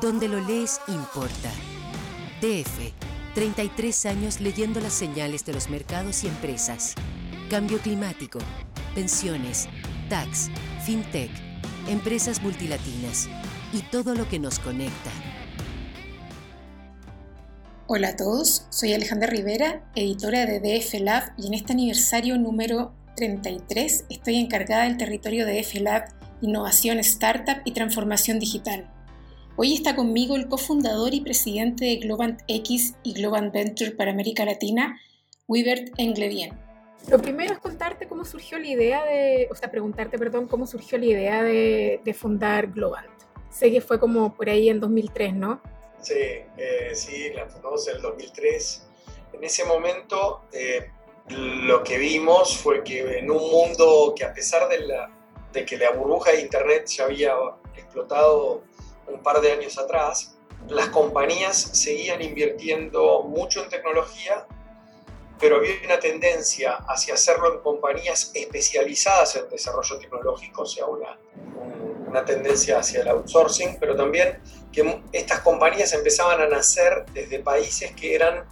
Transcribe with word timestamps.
Donde 0.00 0.26
lo 0.26 0.40
lees 0.40 0.80
importa. 0.88 1.50
DF, 2.40 2.92
33 3.34 4.06
años 4.06 4.40
leyendo 4.40 4.80
las 4.80 4.94
señales 4.94 5.44
de 5.44 5.52
los 5.52 5.68
mercados 5.68 6.24
y 6.24 6.28
empresas. 6.28 6.94
Cambio 7.50 7.78
climático, 7.78 8.38
pensiones, 8.94 9.68
tax, 10.08 10.50
fintech, 10.84 11.30
empresas 11.88 12.42
multilatinas 12.42 13.28
y 13.72 13.82
todo 13.82 14.14
lo 14.14 14.28
que 14.28 14.38
nos 14.38 14.58
conecta. 14.58 15.10
Hola 17.86 18.08
a 18.08 18.16
todos, 18.16 18.66
soy 18.70 18.94
Alejandra 18.94 19.28
Rivera, 19.28 19.84
editora 19.94 20.46
de 20.46 20.60
DF 20.60 21.00
Lab 21.00 21.34
y 21.36 21.48
en 21.48 21.54
este 21.54 21.74
aniversario 21.74 22.38
número 22.38 22.94
33 23.16 24.06
estoy 24.08 24.36
encargada 24.36 24.84
del 24.84 24.96
territorio 24.96 25.44
de 25.44 25.60
DF 25.60 25.74
Lab, 25.82 26.04
Innovación 26.40 26.98
Startup 26.98 27.58
y 27.66 27.72
Transformación 27.72 28.38
Digital. 28.38 28.91
Hoy 29.54 29.74
está 29.74 29.94
conmigo 29.94 30.34
el 30.34 30.48
cofundador 30.48 31.12
y 31.12 31.20
presidente 31.20 31.84
de 31.84 31.96
Globant 31.96 32.40
X 32.48 32.94
y 33.02 33.12
Globant 33.12 33.52
Venture 33.52 33.90
para 33.90 34.10
América 34.10 34.46
Latina, 34.46 34.98
Wibert 35.46 35.92
Englevien. 35.98 36.58
Lo 37.10 37.18
primero 37.20 37.52
es 37.52 37.58
contarte 37.58 38.08
cómo 38.08 38.24
surgió 38.24 38.58
la 38.58 38.66
idea 38.66 39.04
de, 39.04 39.48
o 39.50 39.54
sea, 39.54 39.70
preguntarte, 39.70 40.18
perdón, 40.18 40.48
cómo 40.48 40.66
surgió 40.66 40.96
la 40.96 41.04
idea 41.04 41.42
de, 41.42 42.16
fundar 42.18 42.68
Globant. 42.68 43.10
Sé 43.50 43.70
que 43.70 43.82
fue 43.82 44.00
como 44.00 44.34
por 44.34 44.48
ahí 44.48 44.70
en 44.70 44.80
2003, 44.80 45.34
¿no? 45.34 45.60
Sí, 46.00 46.14
eh, 46.14 46.92
sí, 46.94 47.30
la 47.34 47.46
fundamos 47.46 47.86
en 47.88 47.96
el 47.96 48.02
2003. 48.02 48.88
En 49.34 49.44
ese 49.44 49.66
momento 49.66 50.46
eh, 50.52 50.90
lo 51.28 51.82
que 51.82 51.98
vimos 51.98 52.56
fue 52.56 52.82
que 52.82 53.18
en 53.18 53.30
un 53.30 53.50
mundo 53.50 54.14
que 54.16 54.24
a 54.24 54.32
pesar 54.32 54.66
de, 54.70 54.80
la, 54.80 55.10
de 55.52 55.66
que 55.66 55.76
la 55.76 55.90
burbuja 55.90 56.32
de 56.32 56.40
Internet 56.40 56.86
ya 56.86 57.04
había 57.04 57.34
explotado 57.76 58.62
un 59.12 59.22
par 59.22 59.40
de 59.40 59.52
años 59.52 59.78
atrás, 59.78 60.36
las 60.68 60.88
compañías 60.88 61.56
seguían 61.56 62.22
invirtiendo 62.22 63.22
mucho 63.22 63.62
en 63.62 63.68
tecnología, 63.68 64.46
pero 65.40 65.56
había 65.56 65.74
una 65.84 65.98
tendencia 65.98 66.78
hacia 66.86 67.14
hacerlo 67.14 67.54
en 67.54 67.60
compañías 67.60 68.30
especializadas 68.34 69.36
en 69.36 69.48
desarrollo 69.48 69.98
tecnológico, 69.98 70.62
o 70.62 70.66
sea, 70.66 70.86
una, 70.86 71.18
una 72.06 72.24
tendencia 72.24 72.78
hacia 72.78 73.00
el 73.00 73.08
outsourcing, 73.08 73.78
pero 73.80 73.96
también 73.96 74.40
que 74.72 75.02
estas 75.12 75.40
compañías 75.40 75.92
empezaban 75.92 76.40
a 76.40 76.46
nacer 76.46 77.04
desde 77.12 77.40
países 77.40 77.92
que 77.92 78.14
eran 78.14 78.44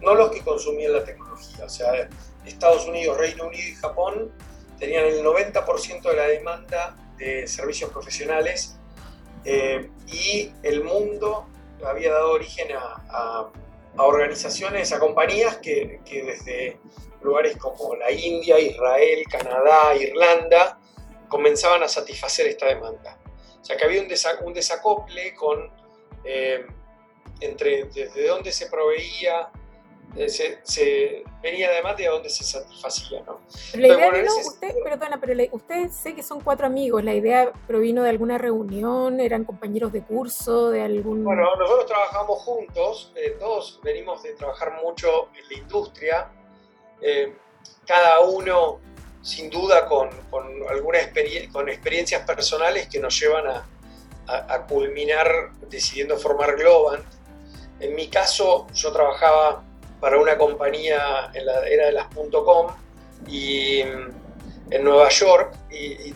no 0.00 0.14
los 0.14 0.30
que 0.30 0.40
consumían 0.42 0.92
la 0.92 1.04
tecnología, 1.04 1.64
o 1.64 1.68
sea, 1.68 2.08
Estados 2.44 2.86
Unidos, 2.86 3.18
Reino 3.18 3.46
Unido 3.46 3.68
y 3.68 3.74
Japón 3.74 4.32
tenían 4.78 5.04
el 5.06 5.24
90% 5.24 6.02
de 6.02 6.16
la 6.16 6.28
demanda 6.28 6.96
de 7.16 7.48
servicios 7.48 7.90
profesionales 7.90 8.76
eh, 9.48 9.88
y 10.08 10.52
el 10.64 10.82
mundo 10.82 11.46
había 11.86 12.12
dado 12.12 12.32
origen 12.32 12.66
a, 12.76 13.48
organizaciones, 13.98 14.92
a 14.92 14.98
compañías 14.98 15.58
que, 15.58 16.00
desde 16.04 16.80
lugares 17.22 17.56
como 17.56 17.94
la 17.94 18.10
India, 18.10 18.58
Israel, 18.58 19.22
Canadá, 19.30 19.94
Irlanda, 19.94 20.80
comenzaban 21.28 21.84
a 21.84 21.88
satisfacer 21.88 22.48
esta 22.48 22.66
demanda. 22.66 23.18
O 23.60 23.64
sea 23.64 23.76
que 23.76 23.84
había 23.84 24.02
un, 24.02 24.52
desacople 24.52 25.34
con, 25.34 25.70
eh, 26.24 26.66
entre 27.40 27.84
desde 27.84 28.26
dónde 28.26 28.50
se 28.50 28.66
proveía 28.66 29.48
eh, 30.16 30.28
se, 30.62 31.24
venía 31.42 31.68
además 31.68 31.96
de 31.98 32.06
donde 32.06 32.30
se 32.30 32.42
satisfacía, 32.42 33.22
¿no? 33.26 33.40
la 33.74 33.86
idea 33.86 34.10
vino, 34.10 34.30
usted, 34.46 34.74
perdona, 34.82 35.20
pero 35.20 35.34
usted 35.52 35.90
sé 35.90 36.14
que 36.14 36.22
son 36.22 36.40
cuatro 36.40 36.66
amigos, 36.66 37.04
la 37.04 37.14
idea 37.14 37.52
provino 37.66 38.02
de 38.02 38.10
alguna 38.10 38.38
reunión, 38.38 39.20
eran 39.20 39.44
compañeros 39.44 39.92
de 39.92 40.02
curso, 40.02 40.70
de 40.70 40.80
algún... 40.80 41.22
Bueno, 41.22 41.54
nosotros 41.56 41.86
trabajamos 41.86 42.38
juntos, 42.42 43.12
eh, 43.14 43.36
todos 43.38 43.78
venimos 43.82 44.22
de 44.22 44.32
trabajar 44.32 44.80
mucho 44.82 45.28
en 45.36 45.48
la 45.50 45.62
industria, 45.62 46.30
eh, 47.02 47.34
cada 47.86 48.20
uno 48.20 48.80
sin 49.20 49.50
duda 49.50 49.86
con, 49.86 50.08
con 50.30 50.46
alguna 50.70 50.98
con 51.52 51.68
experiencias 51.68 52.24
personales 52.24 52.88
que 52.88 53.00
nos 53.00 53.20
llevan 53.20 53.46
a, 53.48 53.66
a, 54.28 54.54
a 54.54 54.66
culminar 54.66 55.50
decidiendo 55.68 56.16
formar 56.16 56.56
Globant. 56.56 57.04
En 57.80 57.94
mi 57.94 58.08
caso, 58.08 58.66
yo 58.72 58.90
trabajaba 58.92 59.65
para 60.00 60.18
una 60.18 60.36
compañía 60.36 61.30
en 61.34 61.46
la 61.46 61.66
era 61.66 61.86
de 61.86 61.92
las 61.92 62.06
.com 62.14 62.66
y 63.26 63.80
en 63.80 64.84
Nueva 64.84 65.08
York 65.08 65.54
y, 65.70 66.14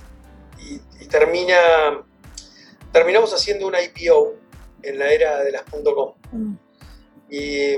termina 1.09 2.05
terminamos 2.93 3.35
haciendo 3.35 3.67
una 3.67 3.83
IPO 3.83 4.37
en 4.83 4.99
la 4.99 5.11
era 5.11 5.43
de 5.43 5.51
las 5.51 5.63
.com 5.63 6.15
mm. 6.31 6.55
y, 7.29 7.77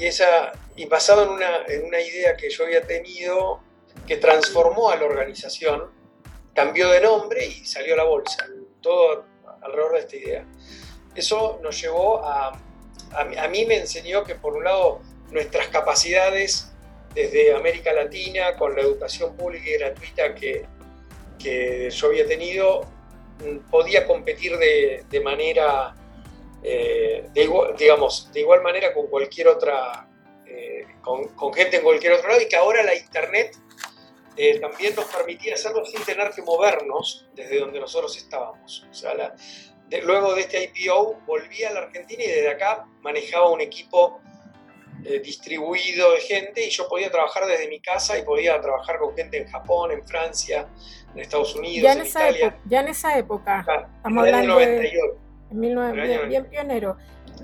esa 0.00 0.52
y 0.76 0.86
basado 0.86 1.24
en 1.24 1.30
una, 1.30 1.64
en 1.66 1.84
una 1.84 2.00
idea 2.00 2.36
que 2.36 2.50
yo 2.50 2.64
había 2.64 2.86
tenido 2.86 3.60
que 4.06 4.16
transformó 4.18 4.90
a 4.90 4.96
la 4.96 5.04
organización 5.04 5.90
cambió 6.54 6.90
de 6.90 7.00
nombre 7.00 7.44
y 7.44 7.64
salió 7.64 7.94
a 7.94 7.96
la 7.96 8.04
bolsa 8.04 8.46
todo 8.80 9.24
alrededor 9.62 9.92
de 9.94 9.98
esta 9.98 10.16
idea 10.16 10.46
eso 11.16 11.58
nos 11.62 11.80
llevó 11.80 12.24
a, 12.24 12.50
a, 13.12 13.44
a 13.44 13.48
mí 13.48 13.66
me 13.66 13.78
enseñó 13.78 14.22
que 14.22 14.36
por 14.36 14.54
un 14.56 14.64
lado 14.64 15.00
nuestras 15.30 15.68
capacidades 15.68 16.70
desde 17.14 17.54
América 17.54 17.92
Latina, 17.92 18.56
con 18.56 18.74
la 18.74 18.82
educación 18.82 19.36
pública 19.36 19.68
y 19.68 19.78
gratuita 19.78 20.34
que, 20.34 20.66
que 21.38 21.90
yo 21.90 22.06
había 22.08 22.26
tenido, 22.26 22.82
mm, 23.40 23.70
podía 23.70 24.06
competir 24.06 24.56
de, 24.58 25.04
de 25.08 25.20
manera, 25.20 25.94
eh, 26.62 27.28
igual, 27.34 27.76
digamos, 27.76 28.32
de 28.32 28.40
igual 28.40 28.62
manera 28.62 28.92
con 28.92 29.06
cualquier 29.06 29.48
otra, 29.48 30.08
eh, 30.46 30.86
con, 31.00 31.28
con, 31.34 31.52
gente 31.54 31.76
en 31.76 31.82
cualquier 31.82 32.14
otro 32.14 32.28
lado 32.28 32.40
y 32.40 32.48
que 32.48 32.56
ahora 32.56 32.82
la 32.82 32.94
Internet 32.94 33.56
eh, 34.36 34.58
también 34.58 34.96
nos 34.96 35.04
permitía 35.04 35.54
hacerlo 35.54 35.84
sin 35.84 36.02
tener 36.04 36.30
que 36.30 36.42
movernos 36.42 37.28
desde 37.34 37.60
donde 37.60 37.78
nosotros 37.78 38.16
estábamos. 38.16 38.86
O 38.90 38.94
sea, 38.94 39.34
luego 40.02 40.34
de 40.34 40.40
este 40.40 40.72
IPO 40.74 41.20
volví 41.26 41.62
a 41.62 41.72
la 41.72 41.80
Argentina 41.80 42.24
y 42.24 42.26
desde 42.26 42.50
acá 42.50 42.86
manejaba 43.02 43.50
un 43.50 43.60
equipo 43.60 44.20
eh, 45.04 45.20
distribuido 45.20 46.12
de 46.12 46.20
gente 46.20 46.66
y 46.66 46.70
yo 46.70 46.88
podía 46.88 47.10
trabajar 47.10 47.46
desde 47.46 47.68
mi 47.68 47.78
casa 47.78 48.18
y 48.18 48.22
podía 48.22 48.58
trabajar 48.60 48.98
con 48.98 49.14
gente 49.14 49.36
en 49.36 49.46
Japón, 49.48 49.92
en 49.92 50.06
Francia, 50.06 50.66
en 51.14 51.20
Estados 51.20 51.54
Unidos, 51.54 51.82
ya 51.82 51.92
en, 51.92 52.00
en 52.00 52.06
esa 52.06 52.28
Época, 52.30 52.58
ya 52.64 52.80
en 52.80 52.88
esa 52.88 53.18
época. 53.18 53.86
estamos 53.96 54.24
hablando 54.24 54.54
98. 54.54 55.18
De, 55.50 55.92
bien, 55.92 56.28
bien 56.28 56.46
pionero. 56.46 56.96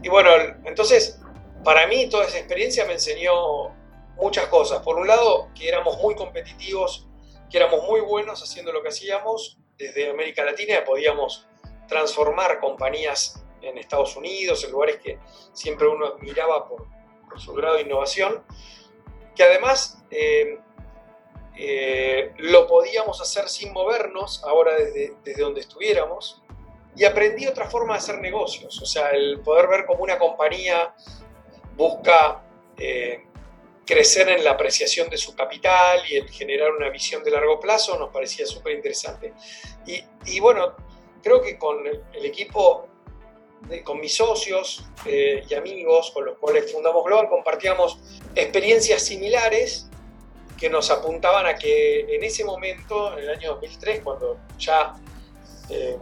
Y 0.03 0.09
bueno, 0.09 0.31
entonces, 0.65 1.21
para 1.63 1.87
mí 1.87 2.09
toda 2.09 2.25
esa 2.25 2.39
experiencia 2.39 2.87
me 2.87 2.95
enseñó 2.95 3.69
muchas 4.17 4.47
cosas. 4.47 4.81
Por 4.83 4.97
un 4.97 5.07
lado, 5.07 5.49
que 5.55 5.69
éramos 5.69 5.99
muy 5.99 6.15
competitivos, 6.15 7.07
que 7.51 7.59
éramos 7.59 7.85
muy 7.87 8.01
buenos 8.01 8.43
haciendo 8.43 8.73
lo 8.73 8.83
que 8.83 8.89
hacíamos. 8.89 9.59
Desde 9.77 10.11
América 10.11 10.45
Latina 10.45 10.83
podíamos 10.85 11.47
transformar 11.89 12.59
compañías 12.61 13.45
en 13.61 13.77
Estados 13.77 14.17
Unidos, 14.17 14.65
en 14.65 14.73
lugares 14.73 14.97
que 14.97 15.19
siempre 15.53 15.87
uno 15.87 16.07
admiraba 16.07 16.67
por, 16.67 16.87
por 17.31 17.41
su 17.41 17.55
grado 17.55 17.77
de 17.77 17.83
innovación, 17.83 18.43
que 19.35 19.45
además 19.45 20.03
eh, 20.11 20.59
eh, 21.57 22.33
lo 22.39 22.67
podíamos 22.67 23.21
hacer 23.21 23.49
sin 23.49 23.73
movernos, 23.73 24.43
ahora 24.45 24.75
desde, 24.75 25.15
desde 25.25 25.43
donde 25.43 25.61
estuviéramos, 25.61 26.43
y 26.97 27.05
aprendí 27.05 27.47
otra 27.47 27.71
forma 27.71 27.95
de 27.95 27.99
hacer 27.99 28.19
negocios, 28.19 28.81
o 28.83 28.87
sea, 28.87 29.11
el 29.11 29.41
poder 29.41 29.69
ver 29.69 29.87
cómo 29.87 30.03
una 30.03 30.19
compañía 30.19 30.95
busca 31.77 32.43
eh, 32.77 33.25
crecer 33.87 34.29
en 34.29 34.45
la 34.45 34.53
apreciación 34.53 35.09
de 35.09 35.17
su 35.17 35.35
capital 35.35 36.01
y 36.09 36.17
el 36.17 36.29
generar 36.29 36.73
una 36.73 36.89
visión 36.91 37.23
de 37.25 37.31
largo 37.31 37.59
plazo 37.59 37.99
nos 37.99 38.11
parecía 38.11 38.47
súper 38.47 38.75
interesante. 38.75 39.33
Y, 39.87 40.03
y, 40.27 40.41
bueno, 40.41 40.77
creo 41.23 41.41
que 41.41 41.59
con 41.59 41.87
el, 41.87 42.05
el 42.13 42.25
equipo 42.25 42.87
con 43.85 44.01
mis 44.01 44.17
socios 44.17 44.85
eh, 45.05 45.45
y 45.49 45.55
amigos 45.55 46.11
con 46.13 46.25
los 46.25 46.39
cuales 46.39 46.73
fundamos 46.73 47.05
Global, 47.05 47.29
compartíamos 47.29 47.99
experiencias 48.35 49.03
similares 49.03 49.89
que 50.59 50.69
nos 50.69 50.91
apuntaban 50.91 51.47
a 51.47 51.55
que 51.55 52.01
en 52.15 52.23
ese 52.23 52.45
momento, 52.45 53.17
en 53.17 53.25
el 53.25 53.31
año 53.31 53.55
2003, 53.55 54.01
cuando 54.03 54.39
ya 54.59 54.95
eh, 55.71 55.97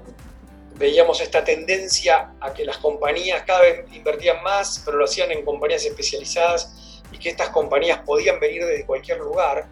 veíamos 0.74 1.20
esta 1.20 1.44
tendencia 1.44 2.34
a 2.40 2.52
que 2.52 2.64
las 2.64 2.78
compañías 2.78 3.42
cada 3.42 3.60
vez 3.60 3.84
invertían 3.92 4.42
más, 4.42 4.82
pero 4.84 4.98
lo 4.98 5.04
hacían 5.04 5.30
en 5.30 5.44
compañías 5.44 5.84
especializadas 5.84 7.02
y 7.12 7.18
que 7.18 7.30
estas 7.30 7.50
compañías 7.50 8.00
podían 8.04 8.40
venir 8.40 8.64
desde 8.64 8.84
cualquier 8.86 9.18
lugar, 9.18 9.68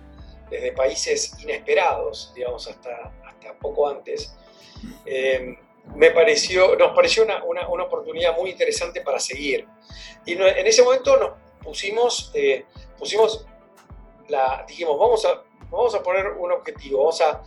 desde 0.50 0.72
países 0.72 1.32
inesperados, 1.40 2.32
digamos, 2.34 2.69
hasta, 2.69 3.12
hasta 3.25 3.58
poco 3.58 3.88
antes. 3.88 4.34
Eh, 5.05 5.56
me 5.94 6.11
pareció, 6.11 6.77
nos 6.77 6.94
pareció 6.94 7.25
una, 7.25 7.43
una, 7.44 7.69
una, 7.69 7.85
oportunidad 7.85 8.37
muy 8.37 8.50
interesante 8.50 9.00
para 9.00 9.19
seguir. 9.19 9.67
Y 10.25 10.33
en 10.33 10.67
ese 10.67 10.83
momento 10.83 11.17
nos 11.17 11.31
pusimos, 11.62 12.31
eh, 12.35 12.65
pusimos 12.99 13.47
la, 14.29 14.65
dijimos, 14.67 14.99
vamos 14.99 15.25
a, 15.25 15.43
vamos 15.71 15.94
a 15.94 16.03
poner 16.03 16.29
un 16.29 16.53
objetivo, 16.53 16.99
vamos 16.99 17.21
a 17.21 17.43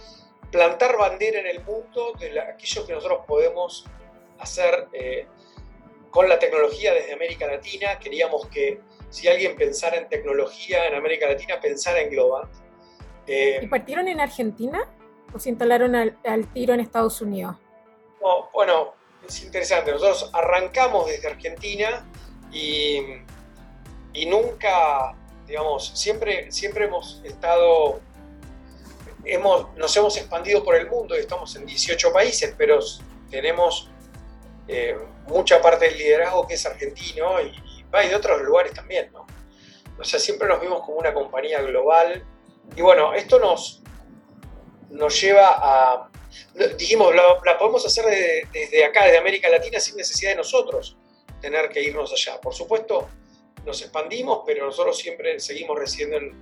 plantar 0.52 0.98
bandera 0.98 1.40
en 1.40 1.48
el 1.48 1.64
mundo 1.64 2.14
de 2.20 2.40
aquello 2.40 2.86
que 2.86 2.94
nosotros 2.94 3.22
podemos 3.28 3.86
hacer 4.40 4.88
eh, 4.94 5.28
con 6.10 6.28
la 6.28 6.40
tecnología 6.40 6.94
desde 6.94 7.14
América 7.14 7.48
Latina. 7.48 8.00
Queríamos 8.00 8.48
que 8.48 8.82
si 9.10 9.28
alguien 9.28 9.56
pensara 9.56 9.98
en 9.98 10.08
tecnología 10.08 10.88
en 10.88 10.96
América 10.96 11.28
Latina, 11.28 11.60
pensara 11.60 12.02
en 12.02 12.10
Globant. 12.10 12.50
Eh, 13.28 13.60
¿Y 13.62 13.68
partieron 13.68 14.08
en 14.08 14.20
Argentina 14.20 14.90
o 15.34 15.40
se 15.40 15.50
instalaron 15.50 15.96
al, 15.96 16.48
tiro 16.54 16.74
en 16.74 16.80
Estados 16.80 17.22
Unidos? 17.22 17.56
Bueno, 18.54 18.94
es 19.28 19.44
interesante. 19.44 19.92
Nosotros 19.92 20.30
arrancamos 20.34 21.08
desde 21.08 21.28
Argentina 21.28 22.06
y, 22.52 23.00
y 24.14 24.26
nunca, 24.26 25.16
digamos, 25.48 25.92
siempre, 25.96 26.52
siempre 26.52 26.86
hemos 26.86 27.22
estado, 27.24 28.00
hemos, 29.24 29.76
nos 29.78 29.96
hemos 29.98 30.18
expandido 30.18 30.64
por 30.64 30.76
el 30.76 30.90
mundo 30.90 31.16
y 31.16 31.20
estamos 31.20 31.56
en 31.56 31.66
18 31.66 32.12
países, 32.12 32.54
pero 32.58 32.80
tenemos 33.30 33.90
eh, 34.68 34.98
mucha 35.28 35.62
parte 35.62 35.86
del 35.86 35.98
liderazgo 35.98 36.48
que 36.48 36.56
es 36.56 36.66
argentino 36.66 37.42
y, 37.42 37.48
y, 37.48 38.08
de 38.08 38.16
otros 38.16 38.42
lugares 38.42 38.74
también, 38.74 39.12
¿no? 39.12 39.26
O 40.00 40.04
sea, 40.04 40.20
siempre 40.20 40.48
nos 40.48 40.62
vimos 40.62 40.82
como 40.82 40.98
una 40.98 41.14
compañía 41.14 41.62
global. 41.62 42.24
Y 42.76 42.82
bueno, 42.82 43.14
esto 43.14 43.40
nos, 43.40 43.82
nos 44.90 45.20
lleva 45.22 45.56
a... 45.58 46.09
Dijimos, 46.78 47.14
la, 47.16 47.58
podemos 47.58 47.86
hacer 47.86 48.06
desde 48.52 48.86
acá, 48.86 49.06
desde 49.06 49.18
América 49.18 49.50
Latina, 49.50 49.80
sin 49.80 49.96
necesidad 49.96 50.32
de 50.32 50.38
nosotros 50.38 50.98
tener 51.42 51.70
que 51.70 51.82
irnos 51.82 52.12
allá. 52.12 52.40
Por 52.42 52.54
supuesto, 52.54 53.08
nos 53.66 53.82
expandimos, 53.82 54.42
pero 54.46 54.66
nosotros 54.66 54.98
siempre 54.98 55.40
seguimos 55.40 55.78
residiendo 55.78 56.18
en, 56.18 56.40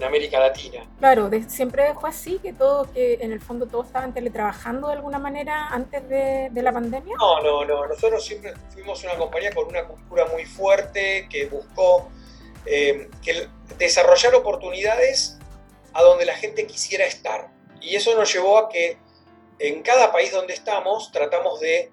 en 0.00 0.04
América 0.04 0.40
Latina. 0.40 0.82
Claro, 0.98 1.30
siempre 1.48 1.94
fue 1.94 2.08
así, 2.08 2.38
que 2.38 2.52
todo, 2.52 2.90
que 2.92 3.14
en 3.20 3.32
el 3.32 3.40
fondo 3.40 3.66
todos 3.66 3.86
estaban 3.86 4.14
teletrabajando 4.14 4.88
de 4.88 4.94
alguna 4.94 5.18
manera 5.18 5.68
antes 5.68 6.08
de, 6.08 6.50
la 6.54 6.72
pandemia. 6.72 7.14
No, 7.18 7.40
no, 7.42 7.64
no. 7.64 7.86
Nosotros 7.86 8.24
siempre 8.24 8.54
fuimos 8.72 9.02
una 9.04 9.16
compañía 9.16 9.52
con 9.52 9.66
una 9.66 9.86
cultura 9.86 10.26
muy 10.26 10.44
fuerte 10.44 11.26
que 11.30 11.46
buscó 11.46 12.08
eh, 12.66 13.10
que 13.22 13.48
desarrollar 13.78 14.34
oportunidades 14.34 15.38
a 15.92 16.02
donde 16.02 16.24
la 16.24 16.34
gente 16.34 16.66
quisiera 16.66 17.04
estar. 17.04 17.48
Y 17.80 17.96
eso 17.96 18.14
nos 18.14 18.32
llevó 18.32 18.58
a 18.58 18.68
que 18.68 18.98
en 19.58 19.82
cada 19.82 20.12
país 20.12 20.32
donde 20.32 20.54
estamos 20.54 21.12
tratamos 21.12 21.60
de, 21.60 21.92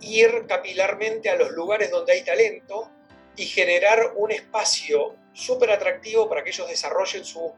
ir 0.00 0.46
capilarmente 0.48 1.28
a 1.28 1.36
los 1.36 1.50
lugares 1.50 1.90
donde 1.90 2.12
hay 2.12 2.24
talento 2.24 2.90
y 3.36 3.44
generar 3.44 4.14
un 4.16 4.30
espacio 4.30 5.16
súper 5.34 5.70
atractivo 5.70 6.28
para 6.28 6.42
que 6.42 6.50
ellos 6.50 6.68
desarrollen 6.68 7.24
su 7.24 7.54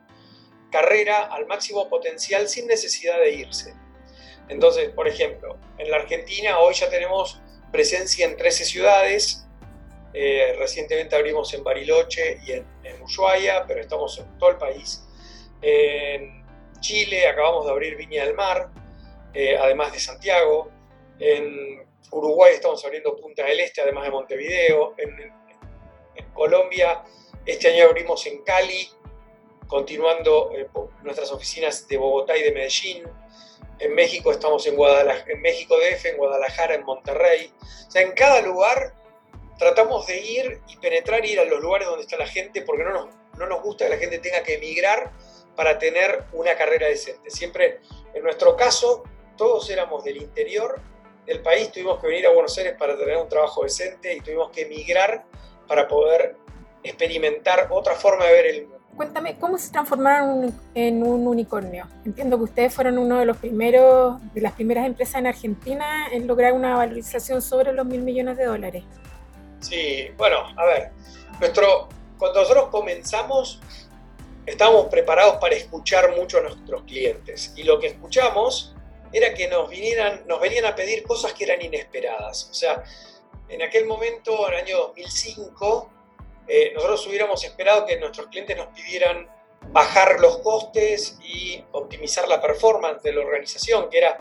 carrera 0.70 1.26
al 1.26 1.46
máximo 1.46 1.88
potencial 1.88 2.48
sin 2.48 2.66
necesidad 2.66 3.18
de 3.20 3.32
irse. 3.32 3.74
Entonces, 4.48 4.90
por 4.90 5.06
ejemplo, 5.06 5.58
en 5.78 5.90
la 5.90 5.98
Argentina 5.98 6.58
hoy 6.58 6.74
ya 6.74 6.90
tenemos 6.90 7.40
presencia 7.70 8.26
en 8.26 8.36
13 8.36 8.64
ciudades, 8.64 9.46
eh, 10.14 10.54
recientemente 10.58 11.16
abrimos 11.16 11.54
en 11.54 11.64
Bariloche 11.64 12.38
y 12.44 12.52
en, 12.52 12.66
Ushuaia, 13.02 13.64
pero 13.66 13.80
estamos 13.80 14.18
en 14.18 14.38
todo 14.38 14.50
el 14.50 14.56
país. 14.56 15.02
En 15.62 16.41
Chile 16.82 17.28
acabamos 17.28 17.64
de 17.64 17.70
abrir 17.70 17.96
Viña 17.96 18.24
del 18.24 18.34
Mar, 18.34 18.68
eh, 19.32 19.56
además 19.56 19.92
de 19.92 20.00
Santiago. 20.00 20.68
En 21.18 21.86
Uruguay 22.10 22.54
estamos 22.54 22.84
abriendo 22.84 23.16
Punta 23.16 23.44
del 23.44 23.60
Este, 23.60 23.80
además 23.80 24.04
de 24.04 24.10
Montevideo. 24.10 24.94
En, 24.98 25.40
Colombia 26.34 27.02
este 27.46 27.68
año 27.68 27.84
abrimos 27.84 28.26
en 28.26 28.42
Cali, 28.42 28.88
continuando 29.66 30.50
eh, 30.54 30.66
nuestras 31.02 31.30
oficinas 31.30 31.86
de 31.88 31.96
Bogotá 31.96 32.36
y 32.36 32.42
de 32.42 32.52
Medellín. 32.52 33.04
En 33.78 33.94
México 33.94 34.32
estamos 34.32 34.66
en, 34.66 34.76
Guadalajara, 34.76 35.32
en 35.32 35.40
México 35.40 35.76
DF, 35.76 36.04
en 36.06 36.16
Guadalajara, 36.16 36.74
en 36.74 36.84
Monterrey. 36.84 37.52
O 37.86 37.90
sea, 37.90 38.02
en 38.02 38.12
cada 38.12 38.40
lugar 38.40 38.94
tratamos 39.58 40.06
de 40.06 40.20
ir 40.20 40.60
y 40.68 40.76
penetrar, 40.78 41.24
ir 41.24 41.38
a 41.38 41.44
los 41.44 41.60
lugares 41.60 41.86
donde 41.86 42.02
está 42.02 42.16
la 42.16 42.26
gente, 42.26 42.62
porque 42.62 42.82
no 42.82 42.92
nos, 42.92 43.14
no 43.38 43.46
nos 43.46 43.62
gusta 43.62 43.84
que 43.84 43.90
la 43.90 43.98
gente 43.98 44.18
tenga 44.18 44.42
que 44.42 44.54
emigrar 44.54 45.12
para 45.56 45.78
tener 45.78 46.24
una 46.32 46.54
carrera 46.56 46.88
decente. 46.88 47.30
Siempre, 47.30 47.80
en 48.14 48.22
nuestro 48.22 48.56
caso, 48.56 49.04
todos 49.36 49.68
éramos 49.70 50.04
del 50.04 50.18
interior 50.18 50.80
del 51.26 51.40
país, 51.40 51.70
tuvimos 51.70 52.00
que 52.00 52.08
venir 52.08 52.26
a 52.26 52.32
Buenos 52.32 52.56
Aires 52.58 52.74
para 52.78 52.96
tener 52.96 53.16
un 53.16 53.28
trabajo 53.28 53.62
decente 53.62 54.14
y 54.14 54.20
tuvimos 54.20 54.50
que 54.50 54.62
emigrar 54.62 55.24
para 55.68 55.86
poder 55.86 56.36
experimentar 56.82 57.68
otra 57.70 57.94
forma 57.94 58.24
de 58.26 58.32
ver 58.32 58.46
el 58.46 58.62
mundo. 58.62 58.82
Cuéntame, 58.96 59.38
¿cómo 59.38 59.56
se 59.56 59.72
transformaron 59.72 60.52
en 60.74 61.02
un 61.02 61.26
unicornio? 61.26 61.86
Entiendo 62.04 62.36
que 62.36 62.44
ustedes 62.44 62.74
fueron 62.74 62.98
uno 62.98 63.20
de 63.20 63.24
los 63.24 63.38
primeros, 63.38 64.20
de 64.34 64.40
las 64.42 64.52
primeras 64.52 64.84
empresas 64.84 65.16
en 65.16 65.26
Argentina 65.28 66.08
en 66.12 66.26
lograr 66.26 66.52
una 66.52 66.76
valorización 66.76 67.40
sobre 67.40 67.72
los 67.72 67.86
mil 67.86 68.02
millones 68.02 68.36
de 68.36 68.44
dólares. 68.44 68.84
Sí, 69.60 70.08
bueno, 70.18 70.38
a 70.56 70.64
ver, 70.66 70.90
nuestro, 71.40 71.88
cuando 72.18 72.40
nosotros 72.40 72.68
comenzamos, 72.68 73.60
estábamos 74.46 74.86
preparados 74.86 75.36
para 75.36 75.54
escuchar 75.54 76.16
mucho 76.16 76.38
a 76.38 76.42
nuestros 76.42 76.82
clientes 76.82 77.52
y 77.56 77.62
lo 77.62 77.78
que 77.78 77.88
escuchamos 77.88 78.74
era 79.12 79.34
que 79.34 79.48
nos 79.48 79.68
vinieran, 79.68 80.24
nos 80.26 80.40
venían 80.40 80.64
a 80.64 80.74
pedir 80.74 81.02
cosas 81.02 81.34
que 81.34 81.44
eran 81.44 81.60
inesperadas. 81.60 82.48
O 82.50 82.54
sea, 82.54 82.82
en 83.48 83.62
aquel 83.62 83.84
momento, 83.84 84.48
en 84.48 84.54
el 84.54 84.60
año 84.60 84.78
2005, 84.78 85.90
eh, 86.48 86.72
nosotros 86.74 87.06
hubiéramos 87.06 87.44
esperado 87.44 87.84
que 87.84 87.98
nuestros 87.98 88.28
clientes 88.28 88.56
nos 88.56 88.68
pidieran 88.68 89.28
bajar 89.70 90.18
los 90.18 90.38
costes 90.38 91.18
y 91.22 91.62
optimizar 91.72 92.26
la 92.26 92.40
performance 92.40 93.02
de 93.02 93.12
la 93.12 93.20
organización, 93.20 93.88
que 93.90 93.98
era 93.98 94.18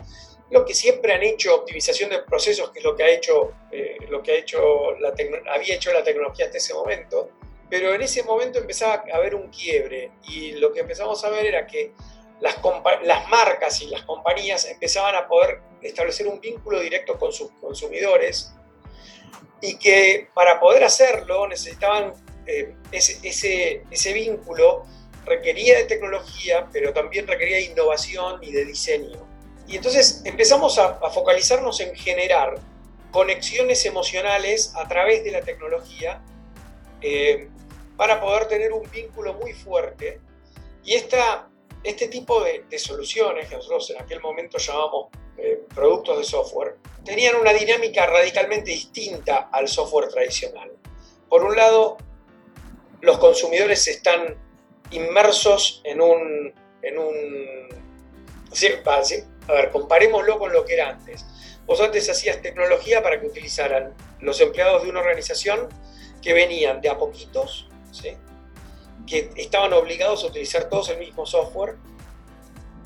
lo 0.50 0.64
que 0.64 0.74
siempre 0.74 1.14
han 1.14 1.22
hecho, 1.22 1.54
optimización 1.54 2.10
de 2.10 2.20
procesos, 2.20 2.70
que 2.70 2.80
es 2.80 2.84
lo 2.84 2.94
que 2.94 3.02
ha 3.02 3.10
hecho, 3.10 3.52
eh, 3.70 3.96
lo 4.08 4.22
que 4.22 4.32
ha 4.32 4.34
hecho 4.36 4.92
la 5.00 5.14
había 5.52 5.74
hecho 5.74 5.92
la 5.92 6.04
tecnología 6.04 6.46
hasta 6.46 6.58
ese 6.58 6.74
momento. 6.74 7.30
Pero 7.72 7.94
en 7.94 8.02
ese 8.02 8.22
momento 8.22 8.58
empezaba 8.58 9.02
a 9.10 9.16
haber 9.16 9.34
un 9.34 9.48
quiebre 9.48 10.10
y 10.28 10.52
lo 10.52 10.74
que 10.74 10.80
empezamos 10.80 11.24
a 11.24 11.30
ver 11.30 11.46
era 11.46 11.66
que 11.66 11.94
las, 12.38 12.56
las 13.02 13.28
marcas 13.30 13.80
y 13.80 13.86
las 13.86 14.02
compañías 14.02 14.66
empezaban 14.66 15.14
a 15.14 15.26
poder 15.26 15.62
establecer 15.80 16.26
un 16.26 16.38
vínculo 16.38 16.80
directo 16.80 17.18
con 17.18 17.32
sus 17.32 17.50
consumidores 17.52 18.52
y 19.62 19.78
que 19.78 20.28
para 20.34 20.60
poder 20.60 20.84
hacerlo 20.84 21.48
necesitaban 21.48 22.12
eh, 22.46 22.74
ese, 22.90 23.18
ese, 23.26 23.84
ese, 23.90 24.12
vínculo, 24.12 24.84
requería 25.24 25.78
de 25.78 25.84
tecnología, 25.84 26.68
pero 26.70 26.92
también 26.92 27.26
requería 27.26 27.56
de 27.56 27.62
innovación 27.62 28.44
y 28.44 28.52
de 28.52 28.66
diseño. 28.66 29.26
Y 29.66 29.76
entonces 29.76 30.20
empezamos 30.26 30.78
a, 30.78 31.00
focalizarnos 31.08 31.80
en 31.80 31.94
generar 31.94 32.56
conexiones 33.12 33.86
emocionales 33.86 34.74
a 34.76 34.86
través 34.86 35.24
de 35.24 35.30
la 35.30 35.40
tecnología 35.40 36.22
eh, 37.00 37.48
para 38.02 38.20
poder 38.20 38.46
tener 38.46 38.72
un 38.72 38.82
vínculo 38.90 39.34
muy 39.34 39.52
fuerte. 39.52 40.20
Y 40.82 40.94
esta, 40.94 41.48
este 41.84 42.08
tipo 42.08 42.42
de, 42.42 42.64
de 42.68 42.76
soluciones, 42.76 43.48
que 43.48 43.54
nosotros 43.54 43.90
en 43.90 44.02
aquel 44.02 44.20
momento 44.20 44.58
llamamos 44.58 45.06
eh, 45.36 45.62
productos 45.72 46.18
de 46.18 46.24
software, 46.24 46.78
tenían 47.04 47.36
una 47.36 47.52
dinámica 47.52 48.04
radicalmente 48.06 48.72
distinta 48.72 49.50
al 49.52 49.68
software 49.68 50.08
tradicional. 50.08 50.72
Por 51.28 51.44
un 51.44 51.54
lado, 51.54 51.96
los 53.02 53.18
consumidores 53.18 53.86
están 53.86 54.36
inmersos 54.90 55.80
en 55.84 56.00
un... 56.00 56.52
En 56.82 56.98
un 56.98 57.68
a 59.46 59.52
ver, 59.52 59.70
comparémoslo 59.70 60.40
con 60.40 60.52
lo 60.52 60.64
que 60.64 60.74
era 60.74 60.88
antes. 60.88 61.24
Vos 61.66 61.80
antes 61.80 62.10
hacías 62.10 62.42
tecnología 62.42 63.00
para 63.00 63.20
que 63.20 63.28
utilizaran 63.28 63.94
los 64.18 64.40
empleados 64.40 64.82
de 64.82 64.90
una 64.90 64.98
organización 64.98 65.68
que 66.20 66.32
venían 66.32 66.80
de 66.80 66.88
a 66.88 66.98
poquitos, 66.98 67.68
que 69.06 69.30
estaban 69.36 69.72
obligados 69.72 70.24
a 70.24 70.28
utilizar 70.28 70.68
todos 70.68 70.90
el 70.90 70.98
mismo 70.98 71.26
software 71.26 71.76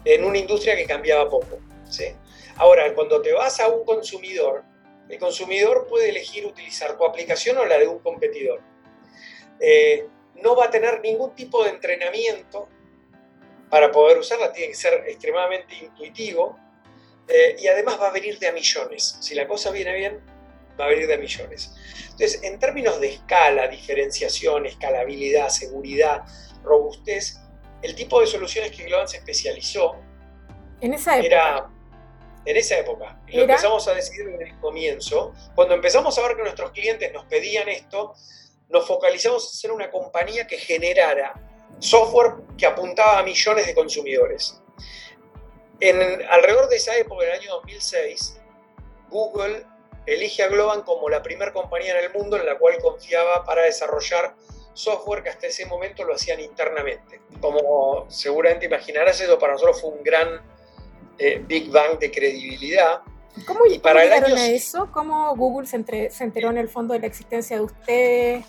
en 0.05 0.25
una 0.25 0.39
industria 0.39 0.77
que 0.77 0.87
cambiaba 0.87 1.29
poco. 1.29 1.59
¿sí? 1.89 2.07
Ahora, 2.57 2.93
cuando 2.95 3.21
te 3.21 3.33
vas 3.33 3.61
a 3.61 3.69
un 3.69 3.85
consumidor, 3.85 4.65
el 5.09 5.19
consumidor 5.19 5.87
puede 5.89 6.11
elegir 6.11 6.47
utilizar 6.47 6.97
tu 6.97 7.05
aplicación 7.05 7.59
o 7.59 7.65
la 7.65 7.79
de 7.79 7.87
un 7.87 7.99
competidor. 7.99 8.61
Eh, 9.61 10.07
no 10.43 10.57
va 10.57 10.67
a 10.67 10.71
tener 10.71 11.01
ningún 11.01 11.35
tipo 11.35 11.65
de 11.65 11.71
entrenamiento 11.71 12.69
para 13.71 13.91
poder 13.91 14.19
usarla, 14.19 14.53
tiene 14.53 14.69
que 14.69 14.77
ser 14.77 15.05
extremadamente 15.07 15.75
intuitivo 15.77 16.59
eh, 17.29 17.57
y 17.59 17.67
además 17.69 18.01
va 18.01 18.09
a 18.09 18.13
venir 18.13 18.39
de 18.39 18.49
a 18.49 18.53
millones. 18.53 19.17
Si 19.21 19.35
la 19.35 19.47
cosa 19.47 19.71
viene 19.71 19.95
bien, 19.95 20.21
va 20.78 20.87
a 20.87 20.88
venir 20.88 21.06
de 21.06 21.18
millones. 21.18 21.75
Entonces, 22.02 22.42
en 22.42 22.59
términos 22.59 23.00
de 23.00 23.14
escala, 23.14 23.68
diferenciación, 23.68 24.66
escalabilidad, 24.66 25.49
seguridad, 25.49 26.23
robustez, 26.62 27.38
el 27.83 27.95
tipo 27.95 28.21
de 28.21 28.26
soluciones 28.26 28.71
que 28.73 28.85
Globant 28.85 29.09
se 29.09 29.18
especializó 29.18 29.97
en 30.80 30.95
esa 30.95 31.18
era 31.18 31.71
en 32.47 32.56
esa 32.56 32.78
época. 32.78 33.21
Y 33.26 33.37
lo 33.37 33.42
empezamos 33.42 33.87
a 33.88 33.95
decidir 33.95 34.28
en 34.28 34.40
el 34.40 34.59
comienzo. 34.61 35.35
Cuando 35.54 35.75
empezamos 35.75 36.16
a 36.16 36.23
ver 36.23 36.37
que 36.37 36.42
nuestros 36.42 36.71
clientes 36.71 37.12
nos 37.12 37.25
pedían 37.25 37.68
esto, 37.68 38.14
nos 38.68 38.87
focalizamos 38.87 39.45
en 39.52 39.61
ser 39.61 39.73
una 39.73 39.90
compañía 39.90 40.47
que 40.47 40.56
generara 40.56 41.35
software 41.80 42.35
que 42.56 42.66
apuntaba 42.66 43.18
a 43.18 43.23
millones 43.23 43.66
de 43.66 43.75
consumidores. 43.75 44.62
En, 45.80 46.00
alrededor 46.30 46.68
de 46.68 46.76
esa 46.76 46.97
época, 46.97 47.25
en 47.25 47.33
el 47.33 47.40
año 47.40 47.50
2006, 47.54 48.40
Google 49.11 49.66
elige 50.07 50.43
a 50.43 50.49
Globan 50.49 50.83
como 50.83 51.09
la 51.09 51.23
primera 51.23 51.53
compañía 51.53 51.99
en 51.99 52.05
el 52.05 52.13
mundo 52.13 52.37
en 52.37 52.47
la 52.47 52.57
cual 52.59 52.79
confiaba 52.81 53.45
para 53.45 53.65
desarrollar 53.65 54.35
software 54.77 55.23
que 55.23 55.31
hasta 55.31 55.47
ese 55.47 55.67
momento 55.67 56.05
lo 56.05 56.15
hacían 56.15 56.41
internamente. 56.41 57.21
Como 57.41 58.07
seguramente 58.09 58.67
imaginarás, 58.67 59.21
eso 59.21 59.39
para 59.39 59.55
nosotros 59.55 59.81
fue 59.81 59.91
un 59.91 60.03
gran 60.03 60.41
eh, 61.19 61.43
Big 61.47 61.71
Bang 61.71 61.99
de 61.99 62.11
credibilidad. 62.11 63.01
¿Cómo, 63.47 63.67
y 63.67 63.79
para 63.79 64.03
llegaron 64.05 64.33
a 64.33 64.47
eso? 64.49 64.91
¿Cómo 64.93 65.35
Google 65.37 65.67
se, 65.67 65.77
enteró 65.77 66.51
en 66.51 66.59
el 66.59 66.69
fondo 66.69 66.95
de 66.95 67.01
la 67.01 67.07
existencia 67.07 67.57
de 67.57 67.63
ustedes? 67.63 68.45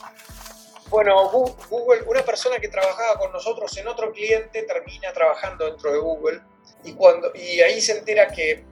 Bueno, 0.89 1.29
Google, 1.69 2.03
una 2.07 2.23
persona 2.23 2.57
que 2.59 2.69
trabajaba 2.69 3.19
con 3.19 3.31
nosotros 3.33 3.75
en 3.77 3.87
otro 3.87 4.13
cliente 4.13 4.63
termina 4.63 5.11
trabajando 5.11 5.65
dentro 5.65 5.91
de 5.91 5.99
Google 5.99 6.41
y, 6.85 6.93
cuando, 6.93 7.31
y 7.35 7.59
ahí 7.59 7.81
se 7.81 7.97
entera 7.97 8.27
que, 8.27 8.63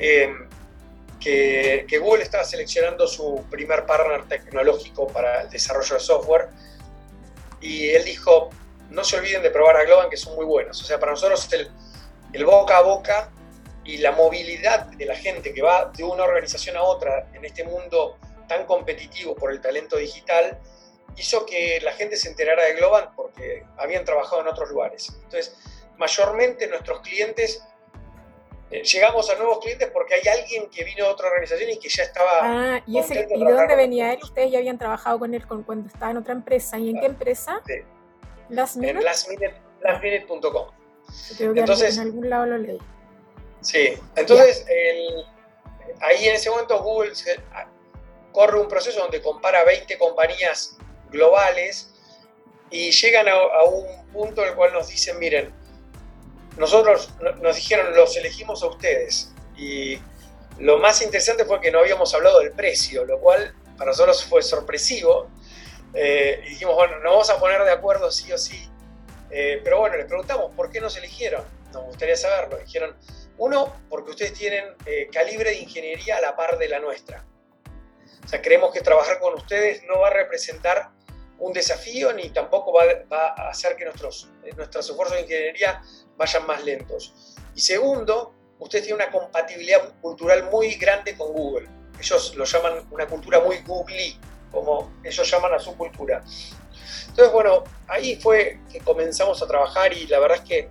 em, 0.00 0.47
que, 1.20 1.98
Google 2.00 2.22
estaba 2.22 2.44
seleccionando 2.44 3.06
su 3.06 3.44
primer 3.50 3.86
partner 3.86 4.26
tecnológico 4.28 5.06
para 5.08 5.42
el 5.42 5.50
desarrollo 5.50 5.94
de 5.94 6.00
software 6.00 6.48
y 7.60 7.90
él 7.90 8.04
dijo, 8.04 8.50
no 8.90 9.04
se 9.04 9.16
olviden 9.16 9.42
de 9.42 9.50
probar 9.50 9.76
a 9.76 9.84
Globan 9.84 10.10
que 10.10 10.16
son 10.16 10.34
muy 10.36 10.44
buenos. 10.44 10.80
O 10.80 10.84
sea, 10.84 10.98
para 10.98 11.12
nosotros 11.12 11.52
el, 11.52 11.70
el 12.32 12.44
boca 12.44 12.78
a 12.78 12.82
boca 12.82 13.30
y 13.84 13.98
la 13.98 14.12
movilidad 14.12 14.86
de 14.86 15.06
la 15.06 15.16
gente 15.16 15.52
que 15.52 15.62
va 15.62 15.90
de 15.96 16.04
una 16.04 16.24
organización 16.24 16.76
a 16.76 16.82
otra 16.82 17.28
en 17.32 17.44
este 17.44 17.64
mundo 17.64 18.18
tan 18.46 18.64
competitivo 18.64 19.34
por 19.34 19.50
el 19.50 19.60
talento 19.60 19.96
digital, 19.96 20.58
hizo 21.16 21.44
que 21.44 21.80
la 21.82 21.92
gente 21.92 22.16
se 22.16 22.28
enterara 22.28 22.64
de 22.64 22.74
Globan 22.74 23.14
porque 23.14 23.64
habían 23.76 24.04
trabajado 24.04 24.40
en 24.42 24.48
otros 24.48 24.70
lugares. 24.70 25.08
Entonces, 25.24 25.56
mayormente 25.96 26.66
nuestros 26.68 27.00
clientes, 27.00 27.62
llegamos 28.70 29.30
a 29.30 29.36
nuevos 29.36 29.60
clientes 29.60 29.90
porque 29.92 30.14
hay 30.14 30.28
alguien 30.28 30.68
que 30.70 30.84
vino 30.84 31.04
de 31.04 31.10
otra 31.10 31.28
organización 31.28 31.70
y 31.70 31.78
que 31.78 31.88
ya 31.88 32.02
estaba... 32.02 32.40
Ah, 32.42 32.82
¿y, 32.86 32.98
ese, 32.98 33.26
¿y 33.30 33.44
de 33.44 33.52
dónde 33.52 33.76
venía 33.76 34.12
él? 34.12 34.20
Ustedes 34.22 34.50
ya 34.52 34.58
habían 34.58 34.78
trabajado 34.78 35.18
con 35.18 35.34
él 35.34 35.46
cuando 35.46 35.86
estaba 35.86 36.10
en 36.10 36.18
otra 36.18 36.32
empresa. 36.34 36.78
¿Y 36.78 36.90
en 36.90 37.00
qué 37.00 37.06
empresa? 37.06 37.62
Sí. 37.66 37.74
Last 38.50 38.76
En 38.76 39.02
lastminute.com. 39.02 40.68
entonces, 41.38 41.96
en 41.96 42.02
algún 42.02 42.30
lado 42.30 42.46
lo 42.46 42.58
leí. 42.58 42.78
Sí, 43.60 43.94
entonces 44.16 44.64
ahí 46.00 46.28
en 46.28 46.34
ese 46.34 46.50
momento 46.50 46.82
Google 46.82 47.12
ah, 47.52 47.66
corre 48.32 48.60
un 48.60 48.68
proceso 48.68 49.00
donde 49.00 49.20
compara 49.20 49.64
20 49.64 49.98
compañías 49.98 50.76
globales 51.10 51.92
y 52.70 52.90
llegan 52.90 53.26
a, 53.28 53.62
un 53.64 54.12
punto 54.12 54.42
en 54.42 54.50
el 54.50 54.54
cual 54.54 54.72
nos 54.74 54.88
dicen, 54.88 55.18
miren, 55.18 55.52
nosotros 56.58 57.10
nos 57.40 57.56
dijeron, 57.56 57.94
los 57.94 58.16
elegimos 58.16 58.62
a 58.62 58.66
ustedes. 58.66 59.32
Y 59.56 59.98
lo 60.58 60.78
más 60.78 61.00
interesante 61.02 61.44
fue 61.44 61.60
que 61.60 61.70
no 61.70 61.78
habíamos 61.78 62.12
hablado 62.14 62.40
del 62.40 62.52
precio, 62.52 63.04
lo 63.04 63.18
cual 63.20 63.54
para 63.76 63.90
nosotros 63.90 64.24
fue 64.24 64.42
sorpresivo. 64.42 65.30
Eh, 65.94 66.42
y 66.44 66.50
dijimos, 66.50 66.74
bueno, 66.74 66.96
nos 66.96 67.12
vamos 67.12 67.30
a 67.30 67.38
poner 67.38 67.62
de 67.64 67.70
acuerdo 67.70 68.10
sí 68.10 68.30
o 68.32 68.38
sí. 68.38 68.68
Eh, 69.30 69.60
pero 69.62 69.78
bueno, 69.78 69.96
les 69.96 70.06
preguntamos, 70.06 70.54
¿por 70.54 70.70
qué 70.70 70.80
nos 70.80 70.96
eligieron? 70.96 71.44
Nos 71.72 71.84
gustaría 71.84 72.16
saberlo. 72.16 72.58
Dijeron, 72.58 72.96
uno, 73.36 73.72
porque 73.88 74.10
ustedes 74.10 74.32
tienen 74.32 74.64
eh, 74.84 75.08
calibre 75.12 75.50
de 75.50 75.58
ingeniería 75.58 76.16
a 76.16 76.20
la 76.20 76.36
par 76.36 76.58
de 76.58 76.68
la 76.68 76.80
nuestra. 76.80 77.24
O 78.24 78.28
sea, 78.28 78.42
creemos 78.42 78.72
que 78.72 78.80
trabajar 78.80 79.20
con 79.20 79.34
ustedes 79.34 79.82
no 79.84 80.00
va 80.00 80.08
a 80.08 80.12
representar 80.12 80.90
un 81.38 81.52
desafío 81.52 82.12
ni 82.12 82.30
tampoco 82.30 82.72
va, 82.72 82.84
a 83.10 83.48
hacer 83.48 83.76
que 83.76 83.84
nuestros, 83.84 84.28
eh, 84.44 84.52
nuestros 84.56 84.88
esfuerzos 84.88 85.16
de 85.16 85.22
ingeniería 85.22 85.82
vayan 86.16 86.46
más 86.46 86.64
lentos. 86.64 87.36
Y 87.54 87.60
segundo, 87.60 88.34
ustedes 88.58 88.86
tienen 88.86 89.02
una 89.02 89.12
compatibilidad 89.12 89.92
cultural 90.00 90.44
muy 90.50 90.74
grande 90.74 91.16
con 91.16 91.32
Google. 91.32 91.68
Ellos 92.00 92.34
lo 92.36 92.44
llaman 92.44 92.86
una 92.90 93.06
cultura 93.06 93.40
muy 93.40 93.58
googly, 93.58 94.18
como 94.50 94.92
ellos 95.04 95.30
llaman 95.30 95.54
a 95.54 95.58
su 95.58 95.76
cultura. 95.76 96.22
Entonces, 97.08 97.32
bueno, 97.32 97.64
ahí 97.88 98.16
fue 98.16 98.60
que 98.70 98.80
comenzamos 98.80 99.42
a 99.42 99.46
trabajar 99.46 99.92
y 99.92 100.06
la 100.06 100.18
verdad 100.18 100.38
es 100.38 100.44
que 100.44 100.68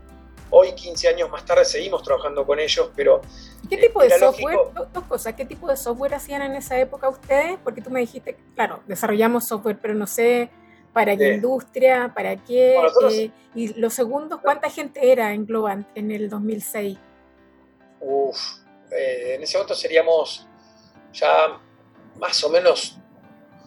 hoy, 0.50 0.74
15 0.74 1.10
años 1.10 1.30
más 1.30 1.46
tarde, 1.46 1.66
seguimos 1.66 2.04
trabajando 2.04 2.46
con 2.46 2.60
ellos, 2.60 2.92
pero... 2.96 3.22
¿Qué 3.70 3.78
tipo 3.78 4.02
de 4.02 4.10
software? 4.10 4.58
Dos 4.94 5.04
cosas, 5.06 5.34
¿qué 5.36 5.46
tipo 5.46 5.68
de 5.68 5.78
software 5.78 6.16
hacían 6.16 6.42
en 6.42 6.56
esa 6.56 6.80
época 6.80 7.10
ustedes? 7.10 7.58
Porque 7.64 7.82
tú 7.82 7.90
me 7.90 8.00
dijiste, 8.00 8.38
claro, 8.56 8.82
desarrollamos 8.88 9.48
software, 9.48 9.78
pero 9.82 9.94
no 9.94 10.08
sé 10.08 10.50
para 10.94 11.16
qué 11.16 11.36
industria, 11.36 12.12
para 12.14 12.36
qué. 12.38 12.78
Eh, 13.12 13.32
y 13.54 13.80
lo 13.80 13.90
segundo, 13.90 14.42
¿cuánta 14.42 14.70
gente 14.70 15.12
era 15.12 15.34
en 15.34 15.46
Globant 15.46 15.88
en 15.96 16.12
el 16.12 16.30
2006? 16.30 16.98
Uf, 18.00 18.38
eh, 18.92 19.36
en 19.36 19.44
ese 19.44 19.58
momento 19.58 19.76
seríamos 19.76 20.48
ya 21.14 21.60
más 22.20 22.44
o 22.44 22.50
menos 22.50 22.98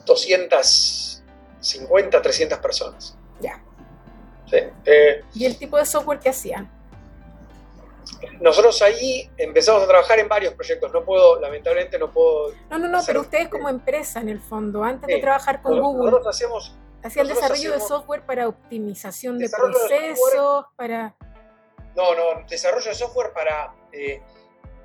250, 0.07 2.23
300 2.23 2.59
personas. 2.59 3.17
Ya. 3.41 3.63
Sí. 4.49 4.57
Eh, 4.85 5.25
¿Y 5.35 5.45
el 5.45 5.57
tipo 5.57 5.77
de 5.77 5.87
software 5.87 6.19
que 6.19 6.31
hacían? 6.31 6.69
Nosotros 8.41 8.81
ahí 8.83 9.31
empezamos 9.37 9.83
a 9.83 9.87
trabajar 9.87 10.19
en 10.19 10.29
varios 10.29 10.55
proyectos. 10.55 10.93
No 10.93 11.05
puedo, 11.05 11.41
lamentablemente, 11.41 11.99
no 11.99 12.13
puedo. 12.13 12.53
No, 12.71 12.79
no, 12.79 12.89
no, 12.89 13.01
pero 13.07 13.21
ustedes 13.21 13.49
como 13.49 13.69
empresa, 13.69 14.21
en 14.21 14.29
el 14.29 14.41
fondo, 14.41 14.83
antes 14.83 15.07
de 15.07 15.19
trabajar 15.19 15.63
con 15.63 15.81
Google. 15.81 16.11
Nosotros 16.11 16.35
hacemos. 16.35 16.77
Hacía 17.03 17.23
el 17.23 17.29
desarrollo 17.29 17.73
de 17.73 17.81
software 17.81 18.27
para 18.27 18.49
optimización 18.49 19.39
de 19.39 19.49
procesos, 19.49 20.67
para. 20.77 21.15
No, 21.97 22.15
no, 22.15 22.47
desarrollo 22.49 22.89
de 22.89 22.95
software 22.95 23.33
para 23.33 23.75
eh, 23.93 24.23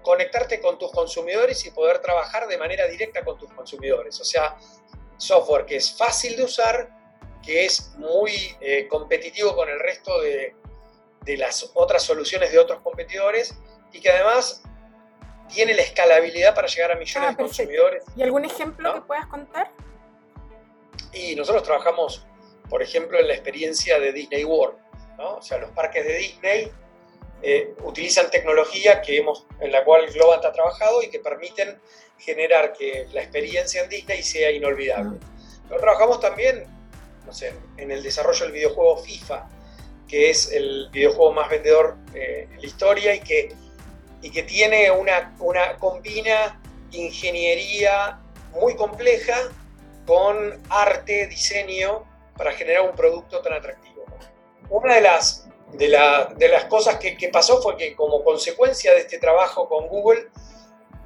conectarte 0.02 0.62
con 0.62 0.78
tus 0.78 0.92
consumidores 0.92 1.66
y 1.66 1.72
poder 1.72 2.00
trabajar 2.00 2.48
de 2.48 2.58
manera 2.58 2.88
directa 2.88 3.24
con 3.24 3.38
tus 3.38 3.52
consumidores. 3.52 4.20
O 4.22 4.24
sea, 4.24 4.58
software 5.18 5.66
que 5.66 5.76
es 5.76 5.96
fácil 5.96 6.36
de 6.36 6.44
usar, 6.44 6.90
que 7.44 7.66
es 7.66 7.94
muy 7.98 8.56
eh, 8.62 8.88
competitivo 8.88 9.56
con 9.56 9.70
el 9.70 9.80
resto 9.80 10.22
de, 10.22 10.56
de, 11.26 11.38
las 11.38 11.72
otras 11.74 12.04
soluciones 12.04 12.52
de 12.52 12.60
otros 12.60 12.82
competidores 12.82 13.56
y 13.92 14.00
que 14.00 14.10
además 14.10 14.64
tiene 15.48 15.74
la 15.74 15.82
escalabilidad 15.82 16.56
para 16.56 16.68
llegar 16.68 16.92
a 16.92 16.96
millones 16.96 17.30
ah, 17.30 17.32
de 17.32 17.38
consumidores. 17.38 18.04
¿Y 18.16 18.24
algún 18.24 18.46
ejemplo 18.46 18.94
que 18.94 19.02
puedas 19.02 19.26
contar? 19.28 19.72
Y 21.14 21.36
nosotros 21.36 21.64
trabajamos, 21.64 22.26
por 22.70 22.82
ejemplo, 22.82 23.20
en 23.20 23.28
la 23.28 23.34
experiencia 23.34 24.00
de 24.00 24.12
Disney 24.12 24.44
World. 24.44 24.78
¿no? 25.18 25.36
O 25.36 25.42
sea, 25.42 25.58
los 25.60 25.72
parques 25.72 26.06
de 26.06 26.18
Disney 26.18 26.72
eh, 27.42 27.74
utilizan 27.84 28.30
tecnología 28.32 29.02
que 29.02 29.18
hemos, 29.18 29.46
en 29.60 29.72
la 29.72 29.84
cual 29.84 30.08
Globant 30.12 30.44
ha 30.46 30.52
trabajado 30.52 31.04
y 31.04 31.10
que 31.10 31.20
permiten 31.20 31.80
generar 32.18 32.74
que 32.74 33.08
la 33.14 33.22
experiencia 33.22 33.84
en 33.84 33.90
Disney 33.90 34.24
sea 34.24 34.52
inolvidable. 34.52 35.20
Pero 35.70 35.80
trabajamos 35.80 36.20
también 36.20 36.66
no 37.26 37.34
sé, 37.34 37.54
en 37.78 37.92
el 37.92 38.04
desarrollo 38.04 38.46
del 38.46 38.52
videojuego 38.52 38.98
FIFA, 38.98 39.50
que 40.08 40.30
es 40.30 40.52
el 40.52 40.90
videojuego 40.92 41.34
más 41.34 41.50
vendedor 41.50 41.98
eh, 42.14 42.48
en 42.52 42.62
la 42.62 42.66
historia 42.66 43.16
y 43.16 43.20
que, 43.22 43.54
y 44.22 44.30
que 44.30 44.44
tiene 44.44 44.92
una, 44.92 45.36
una 45.40 45.78
combina 45.78 46.62
ingeniería 46.92 48.20
muy 48.54 48.76
compleja 48.76 49.36
con 50.06 50.62
arte, 50.70 51.28
diseño, 51.28 52.06
para 52.38 52.52
generar 52.52 52.90
un 52.90 52.96
producto 52.96 53.42
tan 53.42 53.54
atractivo. 53.54 54.06
Una 54.70 54.96
de 54.96 55.02
las, 55.02 55.48
de, 55.74 55.88
de 56.38 56.50
las 56.50 56.66
cosas 56.66 56.98
que, 56.98 57.18
que, 57.18 57.30
pasó 57.30 57.62
fue 57.62 57.78
que 57.78 57.96
como 57.96 58.24
consecuencia 58.24 58.94
de 58.94 59.02
este 59.02 59.20
trabajo 59.20 59.68
con 59.68 59.88
Google, 59.88 60.28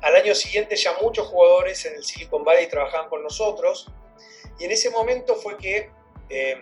al 0.01 0.15
año 0.15 0.33
siguiente 0.33 0.75
ya 0.75 0.93
muchos 1.01 1.27
jugadores 1.27 1.85
en 1.85 1.95
el 1.95 2.03
Silicon 2.03 2.43
Valley 2.43 2.67
trabajaban 2.67 3.09
con 3.09 3.21
nosotros 3.21 3.91
y 4.59 4.65
en 4.65 4.71
ese 4.71 4.89
momento 4.89 5.35
fue 5.35 5.57
que 5.57 5.89
eh, 6.29 6.61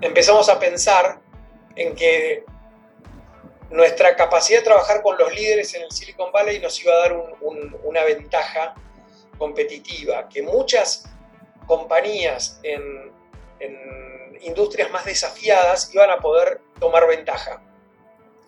empezamos 0.00 0.48
a 0.48 0.58
pensar 0.58 1.20
en 1.78 1.94
que 1.94 2.44
nuestra 3.70 4.16
capacidad 4.16 4.58
de 4.58 4.64
trabajar 4.64 5.00
con 5.00 5.16
los 5.16 5.32
líderes 5.32 5.72
en 5.74 5.82
el 5.82 5.92
Silicon 5.92 6.32
Valley 6.32 6.58
nos 6.58 6.82
iba 6.82 6.92
a 6.92 6.98
dar 6.98 7.16
una 7.84 8.02
ventaja 8.04 8.74
competitiva, 9.38 10.28
que 10.28 10.42
muchas 10.42 11.04
compañías 11.66 12.58
en, 12.64 13.12
en, 13.60 14.38
industrias 14.40 14.90
más 14.90 15.04
desafiadas 15.04 15.92
iban 15.94 16.10
a 16.10 16.18
poder 16.18 16.60
tomar 16.80 17.06
ventaja. 17.06 17.62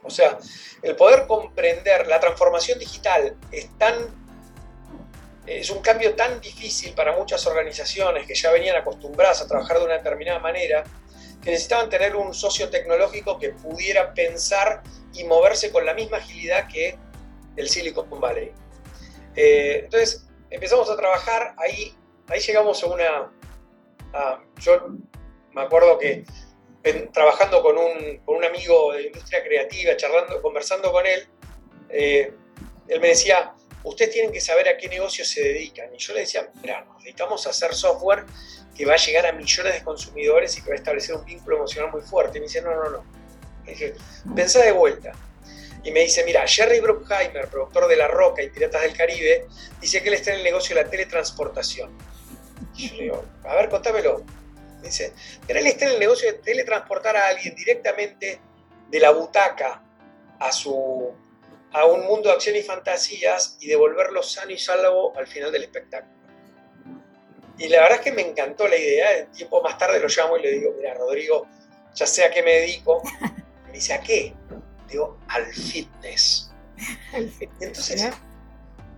O 0.02 0.10
sea, 0.10 0.38
el 0.82 0.96
poder 0.96 1.26
comprender 1.26 2.08
la 2.08 2.18
transformación 2.18 2.78
digital 2.78 3.36
es 3.52 3.68
tan 3.78 4.20
es 5.46 5.70
un 5.70 5.80
cambio 5.80 6.14
tan 6.14 6.40
difícil 6.40 6.94
para 6.94 7.16
muchas 7.16 7.44
organizaciones 7.46 8.26
que 8.26 8.34
ya 8.34 8.52
venían 8.52 8.76
acostumbradas 8.76 9.42
a 9.42 9.48
trabajar 9.48 9.78
de 9.78 9.84
una 9.84 9.94
determinada 9.94 10.38
manera, 10.38 10.84
que 11.42 11.50
necesitaban 11.50 11.88
tener 11.88 12.16
un 12.16 12.34
socio 12.34 12.68
tecnológico 12.70 13.38
que 13.38 13.50
pudiera 13.50 14.12
pensar 14.12 14.82
y 15.14 15.24
moverse 15.24 15.70
con 15.70 15.84
la 15.86 15.94
misma 15.94 16.18
agilidad 16.18 16.68
que 16.68 16.98
el 17.56 17.68
Silicon 17.68 18.08
Valley. 18.20 18.52
Eh, 19.36 19.82
entonces 19.84 20.26
empezamos 20.50 20.90
a 20.90 20.96
trabajar, 20.96 21.54
ahí, 21.58 21.94
ahí 22.28 22.40
llegamos 22.40 22.82
a 22.82 22.86
una... 22.86 23.32
yo 24.60 24.88
me 25.52 25.62
acuerdo 25.62 25.98
que 25.98 26.24
trabajando 27.12 27.62
con 27.62 27.76
un, 27.76 28.18
con 28.24 28.36
un, 28.36 28.44
amigo 28.44 28.92
de 28.92 29.08
industria 29.08 29.42
creativa, 29.42 29.96
charlando, 29.96 30.40
conversando 30.40 30.90
con 30.90 31.06
él, 31.06 31.28
eh, 31.90 32.32
él 32.88 33.00
me 33.00 33.08
decía, 33.08 33.54
ustedes 33.84 34.12
tienen 34.12 34.32
que 34.32 34.40
saber 34.40 34.68
a 34.68 34.76
qué 34.76 34.88
negocio 34.88 35.24
se 35.24 35.42
dedican. 35.42 35.94
Y 35.94 35.98
yo 35.98 36.14
le 36.14 36.20
decía, 36.20 36.48
mira, 36.62 36.84
nos 36.84 37.02
dedicamos 37.02 37.46
a 37.46 37.50
hacer 37.50 37.74
software 37.74 38.24
que 38.76 38.84
va 38.86 38.94
a 38.94 38.96
llegar 38.96 39.26
a 39.26 39.32
millones 39.32 39.74
de 39.74 39.82
consumidores 39.82 40.56
y 40.56 40.62
que 40.62 40.68
va 40.68 40.74
a 40.74 40.78
establecer 40.78 41.14
un 41.14 41.24
vínculo 41.24 41.56
emocional 41.56 41.90
muy 41.90 42.02
fuerte. 42.02 42.38
Y 42.38 42.40
me 42.40 42.46
dice, 42.46 42.62
no, 42.62 42.74
no, 42.74 42.90
no. 42.90 43.04
Le 43.64 43.72
dije, 43.72 43.94
pensá 44.34 44.62
de 44.62 44.72
vuelta. 44.72 45.12
Y 45.82 45.92
me 45.92 46.00
dice, 46.00 46.24
mira, 46.24 46.46
Jerry 46.46 46.80
Bruckheimer, 46.80 47.48
productor 47.48 47.88
de 47.88 47.96
La 47.96 48.08
Roca 48.08 48.42
y 48.42 48.50
Piratas 48.50 48.82
del 48.82 48.96
Caribe, 48.96 49.46
dice 49.80 50.02
que 50.02 50.08
él 50.08 50.14
está 50.14 50.32
en 50.32 50.38
el 50.38 50.44
negocio 50.44 50.76
de 50.76 50.82
la 50.82 50.90
teletransportación. 50.90 51.96
Y 52.76 52.88
yo 52.88 52.96
le 52.96 53.02
digo, 53.04 53.24
a 53.44 53.54
ver, 53.54 53.68
contámelo. 53.68 54.24
Me 54.80 54.88
dice, 54.88 55.12
pero 55.46 55.58
él 55.58 55.66
está 55.66 55.86
en 55.86 55.92
el 55.92 56.00
negocio 56.00 56.30
de 56.30 56.38
teletransportar 56.38 57.16
a 57.16 57.28
alguien 57.28 57.54
directamente 57.54 58.40
de 58.90 59.00
la 59.00 59.10
butaca 59.10 59.82
a, 60.38 60.52
su, 60.52 61.14
a 61.72 61.84
un 61.86 62.04
mundo 62.06 62.28
de 62.28 62.34
acción 62.34 62.56
y 62.56 62.62
fantasías 62.62 63.56
y 63.60 63.68
devolverlo 63.68 64.22
sano 64.22 64.50
y 64.50 64.58
salvo 64.58 65.16
al 65.16 65.26
final 65.26 65.52
del 65.52 65.62
espectáculo. 65.64 66.20
Y 67.58 67.68
la 67.68 67.82
verdad 67.82 67.98
es 67.98 68.04
que 68.04 68.12
me 68.12 68.22
encantó 68.22 68.66
la 68.66 68.76
idea. 68.76 69.26
Tiempo 69.32 69.62
más 69.62 69.76
tarde 69.76 70.00
lo 70.00 70.08
llamo 70.08 70.38
y 70.38 70.42
le 70.42 70.52
digo, 70.52 70.72
mira, 70.76 70.94
Rodrigo, 70.94 71.46
ya 71.94 72.06
sé 72.06 72.24
a 72.24 72.30
qué 72.30 72.42
me 72.42 72.52
dedico. 72.54 73.02
Me 73.66 73.76
dice, 73.76 73.92
¿a 73.92 74.00
qué? 74.00 74.34
Digo, 74.88 75.16
al 75.28 75.46
fitness. 75.46 76.50
Entonces, 77.12 78.10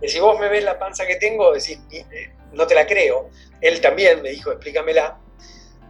si 0.01 0.19
vos 0.19 0.39
me 0.39 0.49
ves 0.49 0.63
la 0.63 0.79
panza 0.79 1.05
que 1.05 1.17
tengo, 1.17 1.53
decís, 1.53 1.77
eh, 1.91 2.33
no 2.53 2.65
te 2.65 2.73
la 2.73 2.87
creo. 2.87 3.29
Él 3.61 3.79
también 3.81 4.23
me 4.23 4.29
dijo, 4.29 4.51
explícamela. 4.51 5.19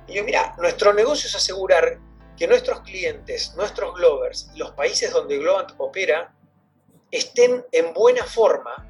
Y 0.06 0.16
yo, 0.16 0.25
mira, 0.25 0.54
nuestro 0.58 0.94
negocio 0.94 1.30
es 1.30 1.36
asegurar 1.36 1.98
que 2.38 2.46
nuestros 2.46 2.82
clientes, 2.82 3.54
nuestros 3.56 3.94
Glovers 3.94 4.50
y 4.54 4.58
los 4.58 4.72
países 4.72 5.12
donde 5.12 5.38
Globant 5.38 5.72
opera 5.78 6.34
estén 7.13 7.63
en 7.72 7.93
buena 7.93 8.24
forma 8.25 8.89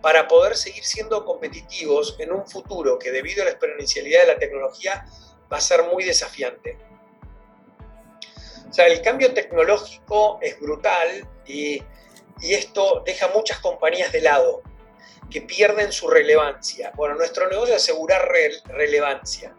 para 0.00 0.28
poder 0.28 0.56
seguir 0.56 0.84
siendo 0.84 1.24
competitivos 1.24 2.14
en 2.20 2.32
un 2.32 2.46
futuro 2.46 2.98
que 3.00 3.10
debido 3.10 3.42
a 3.42 3.46
la 3.46 3.50
exponencialidad 3.50 4.20
de 4.20 4.26
la 4.28 4.38
tecnología 4.38 5.04
va 5.52 5.56
a 5.56 5.60
ser 5.60 5.82
muy 5.82 6.04
desafiante. 6.04 6.78
O 8.70 8.72
sea, 8.72 8.86
el 8.86 9.02
cambio 9.02 9.34
tecnológico 9.34 10.38
es 10.40 10.58
brutal 10.60 11.28
y, 11.46 11.82
esto 12.40 13.02
deja 13.04 13.26
muchas 13.34 13.58
compañías 13.58 14.12
de 14.12 14.20
lado 14.20 14.62
que 15.28 15.42
pierden 15.42 15.90
su 15.90 16.06
relevancia. 16.06 16.92
Bueno, 16.94 17.16
nuestro 17.16 17.48
negocio 17.48 17.74
es 17.74 17.82
asegurar 17.82 18.30
relevancia 18.66 19.56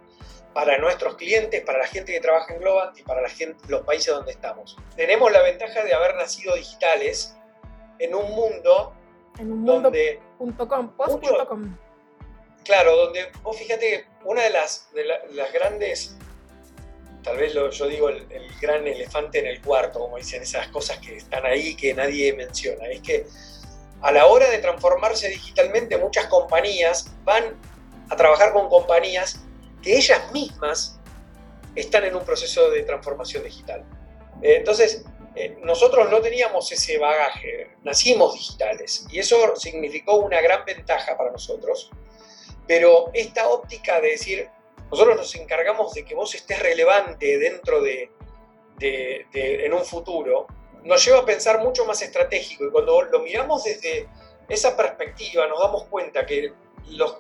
para 0.53 0.77
nuestros 0.77 1.18
clientes, 1.18 1.62
para 1.65 1.79
la 1.79 1.88
gente 1.88 2.13
que 2.13 2.22
trabaja 2.22 2.53
en 2.53 2.62
Globant 2.62 2.98
y 2.98 3.03
para 3.03 3.22
los 3.68 3.82
países 3.82 4.13
donde 4.13 4.32
estamos. 4.32 4.77
Tenemos 4.96 5.29
la 5.29 5.41
ventaja 5.41 5.84
de 5.84 5.94
haber 5.94 6.15
nacido 6.15 6.56
digitales 6.56 7.36
en 8.00 8.15
un 8.15 8.32
mundo, 8.32 8.94
en 9.38 9.51
un 9.51 9.60
mundo 9.60 9.82
donde... 9.84 10.20
claro, 12.63 12.96
donde 12.96 13.32
vos 13.41 13.58
fíjate 13.58 13.89
que 13.89 14.06
una 14.25 14.44
de 14.44 14.51
las, 14.51 14.91
de 14.94 15.03
las 15.03 15.51
grandes, 15.51 16.15
tal 17.24 17.38
vez 17.38 17.56
lo, 17.56 17.70
yo 17.72 17.88
digo 17.88 18.10
el, 18.10 18.32
el, 18.32 18.48
gran 18.62 18.86
elefante 18.86 19.39
en 19.39 19.48
el 19.48 19.60
cuarto, 19.62 20.00
como 20.00 20.18
dicen 20.18 20.44
esas 20.44 20.68
cosas 20.68 21.00
que 21.00 21.15
están 21.15 21.46
ahí 21.46 21.75
que 21.75 21.94
nadie 21.94 22.34
menciona, 22.34 22.88
es 22.88 23.01
que 23.01 23.25
a 24.01 24.12
la 24.12 24.27
hora 24.27 24.50
de 24.50 24.60
transformarse 24.60 25.29
digitalmente 25.29 25.98
muchas 25.98 26.27
compañías 26.27 27.12
van 27.24 27.60
a 28.10 28.15
trabajar 28.15 28.53
con 28.53 28.70
compañías 28.70 29.41
que 29.82 29.98
ellas 29.98 30.32
mismas 30.32 31.00
están 31.75 32.03
en 32.03 32.15
un 32.15 32.24
proceso 32.24 32.70
de 32.70 32.84
transformación 32.84 33.44
digital. 33.44 33.84
Entonces, 34.41 35.06
eh, 35.36 35.58
nosotros 35.62 36.10
no 36.10 36.22
teníamos 36.22 36.72
ese 36.72 36.98
bagaje, 36.98 37.72
nacimos 37.84 38.34
digitales. 38.34 39.06
Y 39.12 39.20
eso 39.20 39.56
significó 39.56 40.16
una 40.18 40.42
gran 40.42 40.66
ventaja 40.66 41.18
para 41.18 41.32
nosotros, 41.32 41.92
pero 42.68 43.10
esta 43.14 43.50
óptica 43.50 44.00
de 44.02 44.10
decir, 44.10 44.50
nosotros 44.92 45.18
nos 45.18 45.36
encargamos 45.36 45.94
de 45.94 46.04
que 46.04 46.16
vos 46.16 46.34
estés 46.36 46.60
relevante 46.60 47.38
dentro 47.38 47.82
de, 47.82 48.12
en 48.80 49.74
un 49.74 49.86
futuro, 49.86 50.48
nos 50.84 51.04
lleva 51.06 51.20
a 51.20 51.26
pensar 51.26 51.63
mucho 51.63 51.86
más 51.86 52.02
estratégico. 52.02 52.65
Y 52.65 52.72
cuando 52.72 53.02
lo 53.04 53.20
miramos 53.20 53.63
desde 53.63 54.08
esa 54.48 54.76
perspectiva 54.76 55.48
nos 55.48 55.60
damos 55.60 55.86
cuenta 55.86 56.26
que 56.26 56.52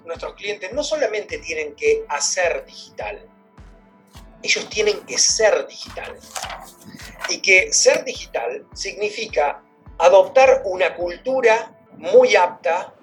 nuestros 0.05 0.33
clientes 0.33 0.73
no 0.73 0.83
solamente 0.83 1.37
tienen 1.37 1.75
que 1.75 2.03
hacer 2.09 2.65
digital, 2.65 3.27
ellos 4.41 4.69
tienen 4.69 4.99
que 5.01 5.17
ser 5.17 5.67
digital. 5.67 6.17
Y 7.29 7.41
que 7.41 7.71
ser 7.71 8.03
digital 8.03 8.65
significa 8.73 9.61
adoptar 9.97 10.63
una 10.65 10.95
cultura 10.95 11.71
muy 11.97 12.35
apta 12.35 12.93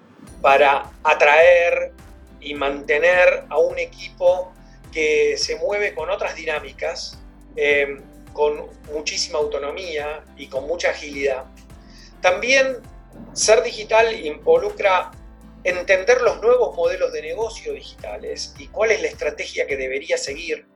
para 0.41 0.91
atraer 1.03 1.93
y 2.41 2.53
mantener 2.53 3.45
a 3.49 3.57
un 3.57 3.77
equipo 3.77 4.51
que 4.91 5.37
se 5.37 5.55
mueve 5.57 5.93
con 5.93 6.09
otras 6.09 6.35
dinámicas, 6.35 7.19
em, 7.55 8.01
con 8.33 8.67
muchísima 8.91 9.39
autonomía 9.39 10.23
y 10.35 10.47
con 10.47 10.67
mucha 10.67 10.89
agilidad. 10.91 11.45
También 12.21 12.77
ser 13.33 13.63
digital 13.63 14.13
involucra 14.13 15.11
entender 15.63 16.21
los 16.21 16.41
nuevos 16.41 16.75
modelos 16.75 17.11
de 17.13 17.21
negocio 17.21 17.73
digitales 17.73 18.53
y 18.57 18.67
cuál 18.67 18.91
es 18.91 19.01
la 19.01 19.07
estrategia 19.07 19.67
que 19.67 19.75
debería 19.75 20.17
seguir, 20.17 20.67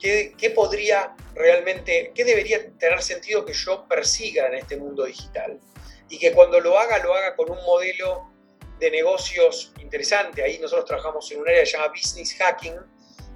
qué, 0.00 0.52
podría 0.54 1.14
realmente, 1.34 2.12
qué 2.14 2.24
debería 2.24 2.70
tener 2.78 3.02
sentido 3.02 3.44
que 3.44 3.52
yo 3.52 3.86
persiga 3.88 4.46
en 4.48 4.54
este 4.54 4.76
mundo 4.76 5.04
digital. 5.04 5.60
Y 6.08 6.18
que 6.18 6.32
cuando 6.32 6.58
lo 6.60 6.78
haga, 6.78 6.98
lo 6.98 7.14
haga 7.14 7.36
con 7.36 7.50
un 7.50 7.62
modelo 7.64 8.30
de 8.78 8.90
negocios 8.90 9.72
interesante. 9.80 10.42
Ahí 10.42 10.58
nosotros 10.58 10.86
trabajamos 10.86 11.30
en 11.30 11.40
un 11.40 11.48
área 11.48 11.64
llamada 11.64 11.92
Business 11.92 12.34
Hacking, 12.34 12.74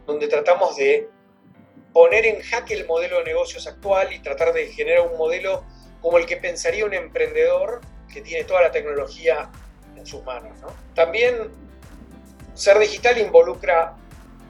donde 0.07 0.27
tratamos 0.27 0.77
de 0.77 1.09
poner 1.93 2.27
en 2.27 2.41
jaque 2.41 2.75
el 2.75 2.87
modelo 2.87 3.19
de 3.19 3.25
negocios 3.25 3.67
actual 3.67 4.13
y 4.13 4.19
tratar 4.21 4.53
de 4.53 4.67
generar 4.73 5.07
un 5.09 5.17
modelo 5.17 5.65
como 6.01 6.19
el 6.19 6.27
que 6.27 6.37
pensaría 6.37 6.85
un 6.85 6.95
emprendedor 6.95 7.81
que 8.13 8.21
tiene 8.21 8.45
toda 8.45 8.63
la 8.63 8.71
tecnología 8.73 9.51
sus 10.07 10.23
manos. 10.25 10.59
También 10.95 11.51
ser 12.55 12.79
digital 12.79 13.19
involucra 13.19 13.97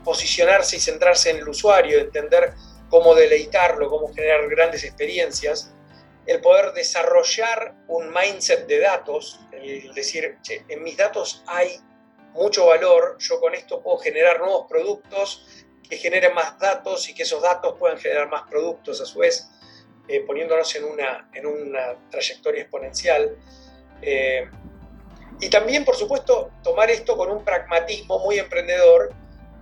posicionarse 0.04 0.76
y 0.76 0.80
centrarse 0.80 1.30
en 1.30 1.38
el 1.38 1.48
usuario, 1.48 1.98
entender 1.98 2.54
cómo 2.88 3.14
deleitarlo, 3.14 3.88
cómo 3.88 4.12
generar 4.14 4.48
grandes 4.48 4.84
experiencias, 4.84 5.74
el 6.26 6.40
poder 6.40 6.72
desarrollar 6.72 7.74
un 7.88 8.12
mindset 8.12 8.66
de 8.66 8.80
datos, 8.80 9.40
el 9.52 9.92
decir, 9.94 10.38
en 10.68 10.82
mis 10.82 10.96
datos 10.96 11.42
hay 11.46 11.80
mucho 12.32 12.66
valor, 12.66 13.16
yo 13.18 13.40
con 13.40 13.54
esto 13.54 13.82
puedo 13.82 13.98
generar 13.98 14.40
nuevos 14.40 14.66
productos 14.68 15.46
que 15.88 15.96
generen 15.96 16.34
más 16.34 16.58
datos 16.58 17.08
y 17.08 17.14
que 17.14 17.24
esos 17.24 17.42
datos 17.42 17.76
puedan 17.78 17.98
generar 17.98 18.28
más 18.28 18.42
productos 18.48 19.00
a 19.00 19.04
su 19.04 19.18
vez, 19.18 19.48
eh, 20.08 20.20
poniéndonos 20.20 20.74
en 20.76 20.84
una, 20.84 21.28
en 21.34 21.46
una 21.46 21.96
trayectoria 22.10 22.62
exponencial. 22.62 23.36
Eh, 24.00 24.48
y 25.40 25.50
también, 25.50 25.84
por 25.84 25.96
supuesto, 25.96 26.50
tomar 26.62 26.90
esto 26.90 27.16
con 27.16 27.30
un 27.30 27.44
pragmatismo 27.44 28.18
muy 28.20 28.38
emprendedor, 28.38 29.14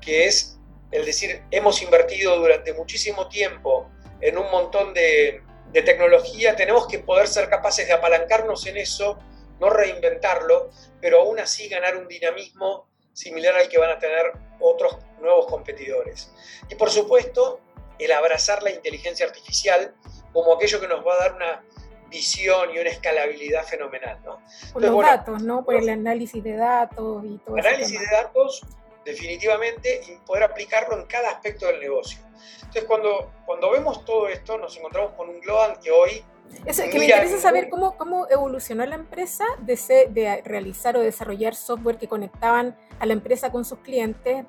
que 0.05 0.27
es 0.27 0.59
el 0.91 1.07
decir, 1.07 1.43
hemos 1.51 1.81
invertido 1.83 2.37
durante 2.37 2.75
muchísimo 2.75 3.29
tiempo 3.29 3.91
en 4.21 4.39
un 4.39 4.51
montón 4.51 4.95
de, 4.95 5.43
tecnología, 5.73 6.55
tenemos 6.55 6.87
que 6.87 6.99
poder 6.99 7.27
ser 7.27 7.49
capaces 7.49 7.87
de 7.87 7.95
apalancarnos 7.95 8.67
en 8.67 8.77
eso, 8.77 9.19
no 9.59 9.71
reinventarlo, 9.71 10.71
pero 11.01 11.23
aún 11.23 11.41
así 11.41 11.67
ganar 11.67 11.97
un 11.97 12.07
dinamismo 12.07 12.87
similar 13.15 13.55
al 13.55 13.71
que 13.71 13.79
van 13.79 13.91
a 13.91 13.99
tener 13.99 14.33
otros 14.61 14.99
nuevos 15.19 15.47
competidores. 15.47 16.31
Y 16.69 16.75
por 16.75 16.91
supuesto, 16.91 17.61
el 17.99 18.13
abrazar 18.13 18.63
la 18.63 18.71
inteligencia 18.71 19.25
artificial 19.25 19.95
como 20.35 20.55
aquello 20.55 20.79
que 20.79 20.89
nos 20.89 21.07
va 21.07 21.15
a 21.15 21.17
dar 21.17 21.35
una 21.37 21.65
visión 22.11 22.71
y 22.75 22.79
una 22.79 22.91
escalabilidad 22.91 23.65
fenomenal. 23.65 24.21
¿no? 24.25 24.43
Por 24.73 24.83
los 24.83 25.03
datos, 25.03 25.43
¿no? 25.43 25.65
Por 25.65 25.77
el 25.77 25.89
análisis 25.89 26.45
de 26.45 26.57
datos 26.57 27.25
y 27.25 27.39
todo. 27.39 27.57
Análisis 27.57 27.99
de 27.99 28.07
datos, 28.07 28.63
definitivamente, 29.05 30.01
y 30.09 30.17
poder 30.27 30.45
aplicarlo 30.45 30.99
en 30.99 31.07
cada 31.07 31.31
aspecto 31.31 31.67
del 31.67 31.81
negocio. 31.81 32.21
Entonces, 32.57 32.85
cuando, 32.85 33.31
cuando 33.47 33.71
vemos 33.71 34.05
todo 34.05 34.29
esto, 34.29 34.59
nos 34.59 34.77
encontramos 34.77 35.13
con 35.13 35.29
un 35.29 35.41
Global 35.41 35.79
que 35.83 35.91
hoy... 35.91 36.25
Eso, 36.67 36.83
que 36.91 36.99
me 36.99 37.07
interesa 37.07 37.39
saber 37.39 37.71
cómo, 37.71 37.97
cómo 37.97 38.27
evolucionó 38.29 38.85
la 38.85 38.97
empresa 38.97 39.45
de, 39.61 39.77
de 40.11 40.43
realizar 40.45 40.97
o 40.97 41.01
desarrollar 41.01 41.55
software 41.55 41.97
que 41.99 42.09
conectaban 42.09 42.77
a 42.99 43.07
la 43.07 43.15
empresa 43.15 43.51
con 43.51 43.65
sus 43.65 43.79
clientes, 43.79 44.45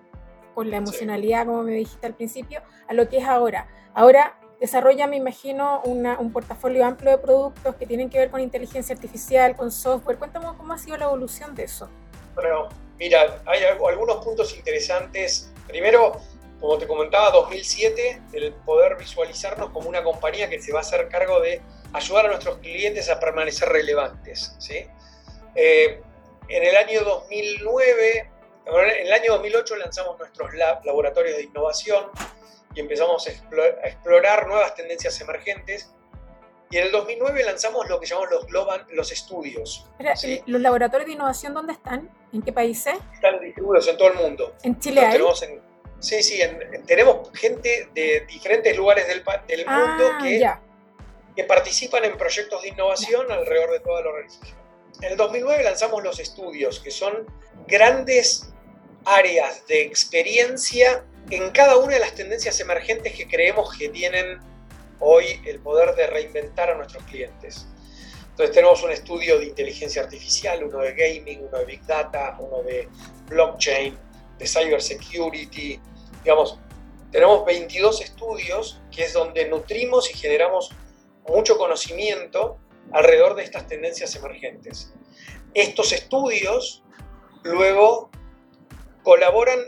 con 0.53 0.69
la 0.69 0.77
emocionalidad, 0.77 1.45
como 1.45 1.63
me 1.63 1.71
dijiste 1.71 2.05
al 2.05 2.13
principio, 2.13 2.61
a 2.87 2.93
lo 2.93 3.07
que 3.07 3.19
es 3.19 3.25
ahora. 3.25 3.67
Ahora 3.93 4.37
desarrolla, 4.59 5.07
me 5.07 5.17
imagino, 5.17 5.81
un 5.83 6.31
portafolio 6.31 6.85
amplio 6.85 7.11
de 7.11 7.17
productos 7.17 7.75
que 7.75 7.85
tienen 7.85 8.09
que 8.09 8.17
ver 8.17 8.31
con 8.31 8.39
inteligencia 8.41 8.95
artificial, 8.95 9.55
con 9.55 9.71
software. 9.71 10.17
Cuéntame 10.17 10.45
cómo 10.57 10.73
ha 10.73 10.77
sido 10.77 10.97
la 10.97 11.05
evolución 11.05 11.55
de 11.55 11.63
eso. 11.63 11.89
Bueno, 12.35 12.69
mira, 12.97 13.41
hay 13.45 13.63
algunos 13.63 14.23
puntos 14.23 14.55
interesantes. 14.55 15.51
Primero, 15.67 16.21
como 16.59 16.77
te 16.77 16.87
comentaba, 16.87 17.31
2007, 17.31 18.21
el 18.33 18.53
poder 18.53 18.95
visualizarnos 18.97 19.71
como 19.71 19.89
una 19.89 20.03
compañía 20.03 20.49
que 20.49 20.61
se 20.61 20.71
va 20.71 20.79
a 20.79 20.81
hacer 20.81 21.09
cargo 21.09 21.39
de 21.41 21.61
ayudar 21.93 22.25
a 22.25 22.29
nuestros 22.29 22.57
clientes 22.59 23.09
a 23.09 23.19
permanecer 23.19 23.69
relevantes. 23.69 24.55
¿sí? 24.59 24.85
Eh, 25.55 26.01
en 26.47 26.63
el 26.63 26.75
año 26.75 27.03
2009, 27.03 28.31
en 28.65 29.07
el 29.07 29.13
año 29.13 29.33
2008 29.33 29.75
lanzamos 29.75 30.17
nuestros 30.17 30.53
laboratorios 30.53 31.37
de 31.37 31.43
innovación 31.43 32.05
y 32.75 32.79
empezamos 32.79 33.27
a 33.27 33.31
explorar 33.87 34.47
nuevas 34.47 34.73
tendencias 34.75 35.19
emergentes 35.21 35.93
y 36.69 36.77
en 36.77 36.85
el 36.85 36.91
2009 36.91 37.43
lanzamos 37.43 37.87
lo 37.87 37.99
que 37.99 38.07
llamamos 38.07 38.31
los 38.31 38.47
Global, 38.47 38.87
los 38.89 39.11
estudios. 39.11 39.85
¿Los 40.47 40.61
laboratorios 40.61 41.07
de 41.07 41.13
innovación 41.13 41.53
dónde 41.53 41.73
están? 41.73 42.09
¿En 42.33 42.41
qué 42.41 42.51
países? 42.51 42.95
Están 43.13 43.39
distribuidos 43.39 43.87
en 43.87 43.97
todo 43.97 44.07
el 44.09 44.15
mundo. 44.15 44.55
¿En 44.63 44.79
Chile 44.79 45.01
hay? 45.01 45.21
sí, 45.99 46.23
sí, 46.23 46.41
tenemos 46.87 47.29
gente 47.33 47.89
de 47.93 48.25
diferentes 48.27 48.75
lugares 48.75 49.07
del, 49.07 49.23
del 49.47 49.65
ah, 49.67 49.79
mundo 49.79 50.11
que, 50.21 50.51
que, 51.35 51.43
participan 51.45 52.03
en 52.05 52.17
proyectos 52.17 52.63
de 52.63 52.69
innovación 52.69 53.31
alrededor 53.31 53.71
de 53.71 53.79
toda 53.79 54.01
la 54.01 54.09
organización. 54.09 54.57
En 55.01 55.11
el 55.11 55.17
2009 55.17 55.63
lanzamos 55.63 56.03
los 56.03 56.19
estudios, 56.19 56.79
que 56.79 56.91
son 56.91 57.27
grandes 57.67 58.51
áreas 59.05 59.65
de 59.67 59.83
experiencia 59.83 61.05
en 61.29 61.51
cada 61.51 61.77
una 61.77 61.93
de 61.93 61.99
las 61.99 62.15
tendencias 62.15 62.59
emergentes 62.59 63.13
que 63.13 63.27
creemos 63.27 63.77
que 63.77 63.89
tienen 63.89 64.39
hoy 64.99 65.39
el 65.45 65.59
poder 65.59 65.95
de 65.95 66.07
reinventar 66.07 66.69
a 66.71 66.75
nuestros 66.75 67.03
clientes. 67.03 67.67
Entonces 68.33 68.55
tenemos 68.55 68.81
un 68.81 68.89
estudio 68.89 69.37
de 69.37 69.45
inteligencia 69.45 70.01
artificial, 70.01 70.63
uno 70.63 70.79
de 70.79 70.93
gaming, 70.93 71.45
uno 71.47 71.59
de 71.59 71.65
big 71.65 71.85
data, 71.85 72.35
uno 72.39 72.63
de 72.63 72.89
blockchain, 73.27 73.95
de 74.39 74.47
cybersecurity, 74.47 75.79
digamos, 76.23 76.57
tenemos 77.11 77.45
22 77.45 78.01
estudios 78.01 78.81
que 78.89 79.03
es 79.03 79.13
donde 79.13 79.47
nutrimos 79.47 80.09
y 80.09 80.17
generamos 80.17 80.71
mucho 81.27 81.59
conocimiento 81.59 82.57
alrededor 82.91 83.35
de 83.35 83.43
estas 83.43 83.67
tendencias 83.67 84.15
emergentes. 84.15 84.91
Estos 85.53 85.91
estudios 85.91 86.83
luego 87.43 88.09
colaboran, 89.03 89.59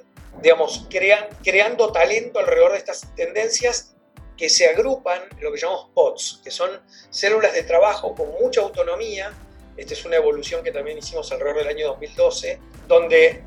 digamos, 0.41 0.87
crean, 0.89 1.27
creando 1.43 1.91
talento 1.91 2.39
alrededor 2.39 2.71
de 2.71 2.79
estas 2.79 3.13
tendencias 3.15 3.94
que 4.37 4.49
se 4.49 4.67
agrupan 4.67 5.21
en 5.37 5.43
lo 5.43 5.51
que 5.51 5.59
llamamos 5.59 5.89
POTS, 5.93 6.41
que 6.43 6.51
son 6.51 6.69
células 7.09 7.53
de 7.53 7.63
trabajo 7.63 8.13
con 8.13 8.29
mucha 8.41 8.61
autonomía. 8.61 9.33
Esta 9.77 9.93
es 9.93 10.05
una 10.05 10.17
evolución 10.17 10.63
que 10.63 10.71
también 10.71 10.97
hicimos 10.97 11.31
alrededor 11.31 11.59
del 11.59 11.67
año 11.69 11.87
2012, 11.87 12.59
donde 12.87 13.43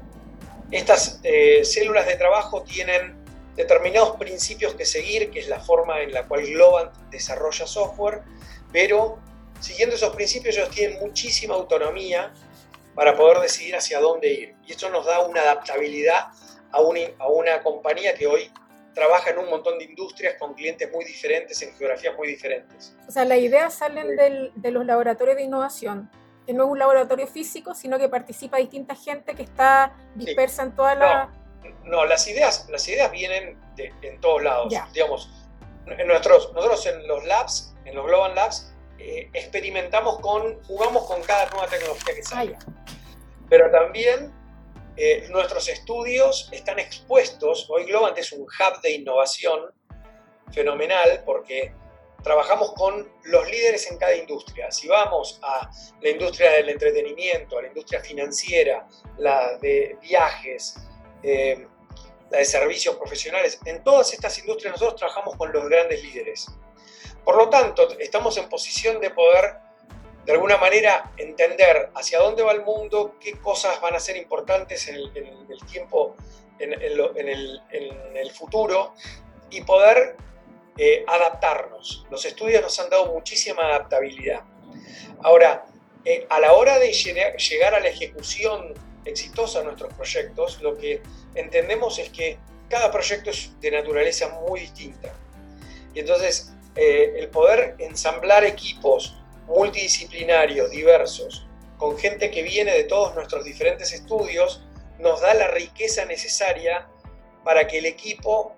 estas 0.70 1.20
eh, 1.22 1.64
células 1.64 2.06
de 2.06 2.16
trabajo 2.16 2.62
tienen 2.62 3.16
determinados 3.56 4.16
principios 4.16 4.74
que 4.74 4.84
seguir, 4.84 5.30
que 5.30 5.40
es 5.40 5.48
la 5.48 5.60
forma 5.60 6.00
en 6.00 6.12
la 6.12 6.26
cual 6.26 6.46
Globant 6.46 6.92
desarrolla 7.10 7.66
software, 7.66 8.22
pero 8.72 9.18
siguiendo 9.60 9.96
esos 9.96 10.14
principios 10.14 10.56
ellos 10.56 10.70
tienen 10.70 11.00
muchísima 11.00 11.54
autonomía 11.54 12.32
para 12.94 13.16
poder 13.16 13.40
decidir 13.40 13.76
hacia 13.76 14.00
dónde 14.00 14.28
ir. 14.32 14.54
Y 14.66 14.72
esto 14.72 14.90
nos 14.90 15.06
da 15.06 15.20
una 15.20 15.40
adaptabilidad 15.40 16.28
a 16.70 16.78
a 17.18 17.28
una 17.28 17.62
compañía 17.62 18.14
que 18.14 18.26
hoy 18.26 18.52
trabaja 18.98 19.30
en 19.30 19.38
un 19.38 19.48
montón 19.48 19.78
de 19.78 19.84
industrias 19.84 20.34
con 20.38 20.54
clientes 20.54 20.90
muy 20.92 21.04
diferentes, 21.04 21.62
en 21.62 21.72
geografías 21.76 22.16
muy 22.16 22.26
diferentes. 22.28 22.96
O 23.06 23.12
sea, 23.12 23.24
las 23.24 23.38
ideas 23.38 23.74
salen 23.74 24.16
de 24.16 24.70
los 24.70 24.84
laboratorios 24.84 25.36
de 25.36 25.44
innovación, 25.44 26.10
que 26.44 26.52
no 26.52 26.64
es 26.64 26.70
un 26.70 26.78
laboratorio 26.78 27.26
físico, 27.28 27.74
sino 27.74 27.98
que 27.98 28.08
participa 28.08 28.56
distinta 28.56 28.96
gente 28.96 29.34
que 29.34 29.44
está 29.44 29.92
dispersa 30.16 30.64
en 30.64 30.74
toda 30.74 30.94
la... 30.96 31.32
No, 31.84 32.04
las, 32.04 32.26
ideas, 32.26 32.66
las 32.70 32.88
ideas 32.88 33.10
vienen 33.12 33.58
de, 33.76 33.92
en 34.02 34.20
todos 34.20 34.42
lados. 34.42 34.74
Digamos, 34.92 35.30
en 35.86 36.06
nuestros, 36.08 36.52
nosotros 36.54 36.84
en 36.86 37.06
los 37.06 37.24
labs, 37.24 37.74
en 37.84 37.94
los 37.94 38.04
Global 38.04 38.34
Labs, 38.34 38.74
eh, 38.98 39.30
experimentamos 39.32 40.18
con, 40.20 40.60
jugamos 40.64 41.06
con 41.06 41.22
cada 41.22 41.48
nueva 41.50 41.68
tecnología 41.68 42.14
que 42.14 42.22
sale. 42.22 42.56
Ah, 42.60 42.72
Pero 43.48 43.70
también 43.70 44.32
eh, 45.00 45.28
nuestros 45.30 45.68
estudios 45.68 46.48
están 46.50 46.80
expuestos, 46.80 47.70
hoy 47.70 47.84
Globant 47.84 48.18
es 48.18 48.32
un 48.32 48.42
hub 48.42 48.80
de 48.82 48.90
innovación 48.90 49.72
fenomenal 50.50 51.22
porque 51.24 51.72
trabajamos 52.24 52.72
con 52.72 53.08
los 53.22 53.48
líderes 53.48 53.88
en 53.92 53.96
cada 53.96 54.16
industria. 54.16 54.72
Si 54.72 54.88
vamos 54.88 55.38
a 55.40 55.70
la 56.00 56.08
industria 56.08 56.50
del 56.50 56.70
entretenimiento, 56.70 57.58
a 57.58 57.62
la 57.62 57.68
industria 57.68 58.00
financiera, 58.00 58.88
la 59.18 59.56
de 59.58 59.96
viajes, 60.02 60.74
eh, 61.22 61.64
la 62.30 62.38
de 62.38 62.44
servicios 62.44 62.96
profesionales, 62.96 63.60
en 63.66 63.84
todas 63.84 64.12
estas 64.12 64.36
industrias 64.40 64.72
nosotros 64.72 64.96
trabajamos 64.96 65.36
con 65.36 65.52
los 65.52 65.64
grandes 65.68 66.02
líderes. 66.02 66.48
Por 67.24 67.36
lo 67.36 67.48
tanto, 67.48 67.88
estamos 68.00 68.36
en 68.36 68.48
posición 68.48 69.00
de 69.00 69.10
poder 69.10 69.67
de 70.28 70.34
alguna 70.34 70.58
manera 70.58 71.10
entender 71.16 71.88
hacia 71.94 72.18
dónde 72.18 72.42
va 72.42 72.52
el 72.52 72.60
mundo, 72.60 73.14
qué 73.18 73.32
cosas 73.38 73.80
van 73.80 73.94
a 73.94 73.98
ser 73.98 74.18
importantes 74.18 74.86
en 74.88 74.96
el, 74.96 75.58
tiempo, 75.72 76.16
en, 76.58 76.74
el, 76.74 78.30
futuro 78.32 78.92
y 79.48 79.62
poder 79.62 80.16
eh, 80.76 81.02
adaptarnos. 81.08 82.04
Los 82.10 82.26
estudios 82.26 82.60
nos 82.60 82.78
han 82.78 82.90
dado 82.90 83.06
muchísima 83.06 83.62
adaptabilidad. 83.62 84.42
Ahora, 85.22 85.64
eh, 86.04 86.26
a 86.28 86.40
la 86.40 86.52
hora 86.52 86.78
de 86.78 86.92
llegar 86.92 87.74
a 87.74 87.80
la 87.80 87.88
ejecución 87.88 88.74
exitosa 89.06 89.60
de 89.60 89.64
nuestros 89.64 89.94
proyectos, 89.94 90.60
lo 90.60 90.76
que 90.76 91.00
entendemos 91.36 91.98
es 91.98 92.10
que 92.10 92.36
cada 92.68 92.90
proyecto 92.90 93.30
es 93.30 93.58
de 93.62 93.70
naturaleza 93.70 94.28
muy 94.46 94.60
distinta. 94.60 95.10
Y 95.94 96.00
entonces, 96.00 96.52
eh, 96.76 97.14
el 97.16 97.28
poder 97.28 97.76
ensamblar 97.78 98.44
equipos 98.44 99.14
multidisciplinarios, 99.48 100.70
diversos, 100.70 101.46
con 101.76 101.98
gente 101.98 102.30
que 102.30 102.42
viene 102.42 102.72
de 102.72 102.84
todos 102.84 103.14
nuestros 103.14 103.44
diferentes 103.44 103.92
estudios, 103.92 104.64
nos 104.98 105.20
da 105.20 105.34
la 105.34 105.48
riqueza 105.48 106.04
necesaria 106.04 106.88
para 107.44 107.66
que 107.66 107.78
el 107.78 107.86
equipo, 107.86 108.54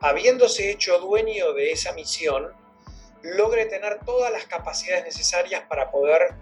habiéndose 0.00 0.70
hecho 0.70 0.98
dueño 0.98 1.52
de 1.52 1.72
esa 1.72 1.92
misión, 1.92 2.52
logre 3.22 3.66
tener 3.66 3.98
todas 4.04 4.32
las 4.32 4.44
capacidades 4.46 5.04
necesarias 5.04 5.64
para 5.68 5.90
poder 5.90 6.34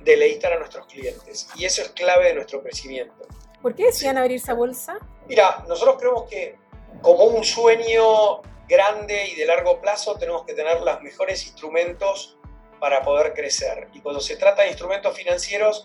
deleitar 0.00 0.52
a 0.52 0.58
nuestros 0.58 0.86
clientes. 0.86 1.48
Y 1.56 1.64
eso 1.64 1.82
es 1.82 1.90
clave 1.90 2.26
de 2.28 2.34
nuestro 2.34 2.62
crecimiento. 2.62 3.26
¿Por 3.62 3.74
qué 3.74 3.86
decían 3.86 4.18
abrir 4.18 4.36
esa 4.36 4.54
bolsa? 4.54 4.98
Mira, 5.26 5.64
nosotros 5.68 5.96
creemos 5.98 6.28
que 6.28 6.56
como 7.02 7.24
un 7.24 7.44
sueño 7.44 8.42
grande 8.68 9.28
y 9.28 9.34
de 9.36 9.46
largo 9.46 9.80
plazo 9.80 10.16
tenemos 10.16 10.44
que 10.44 10.54
tener 10.54 10.80
los 10.80 11.02
mejores 11.02 11.46
instrumentos 11.46 12.35
para 12.80 13.02
poder 13.02 13.32
crecer. 13.34 13.88
Y 13.92 14.00
cuando 14.00 14.20
se 14.20 14.36
trata 14.36 14.62
de 14.62 14.68
instrumentos 14.68 15.16
financieros 15.16 15.84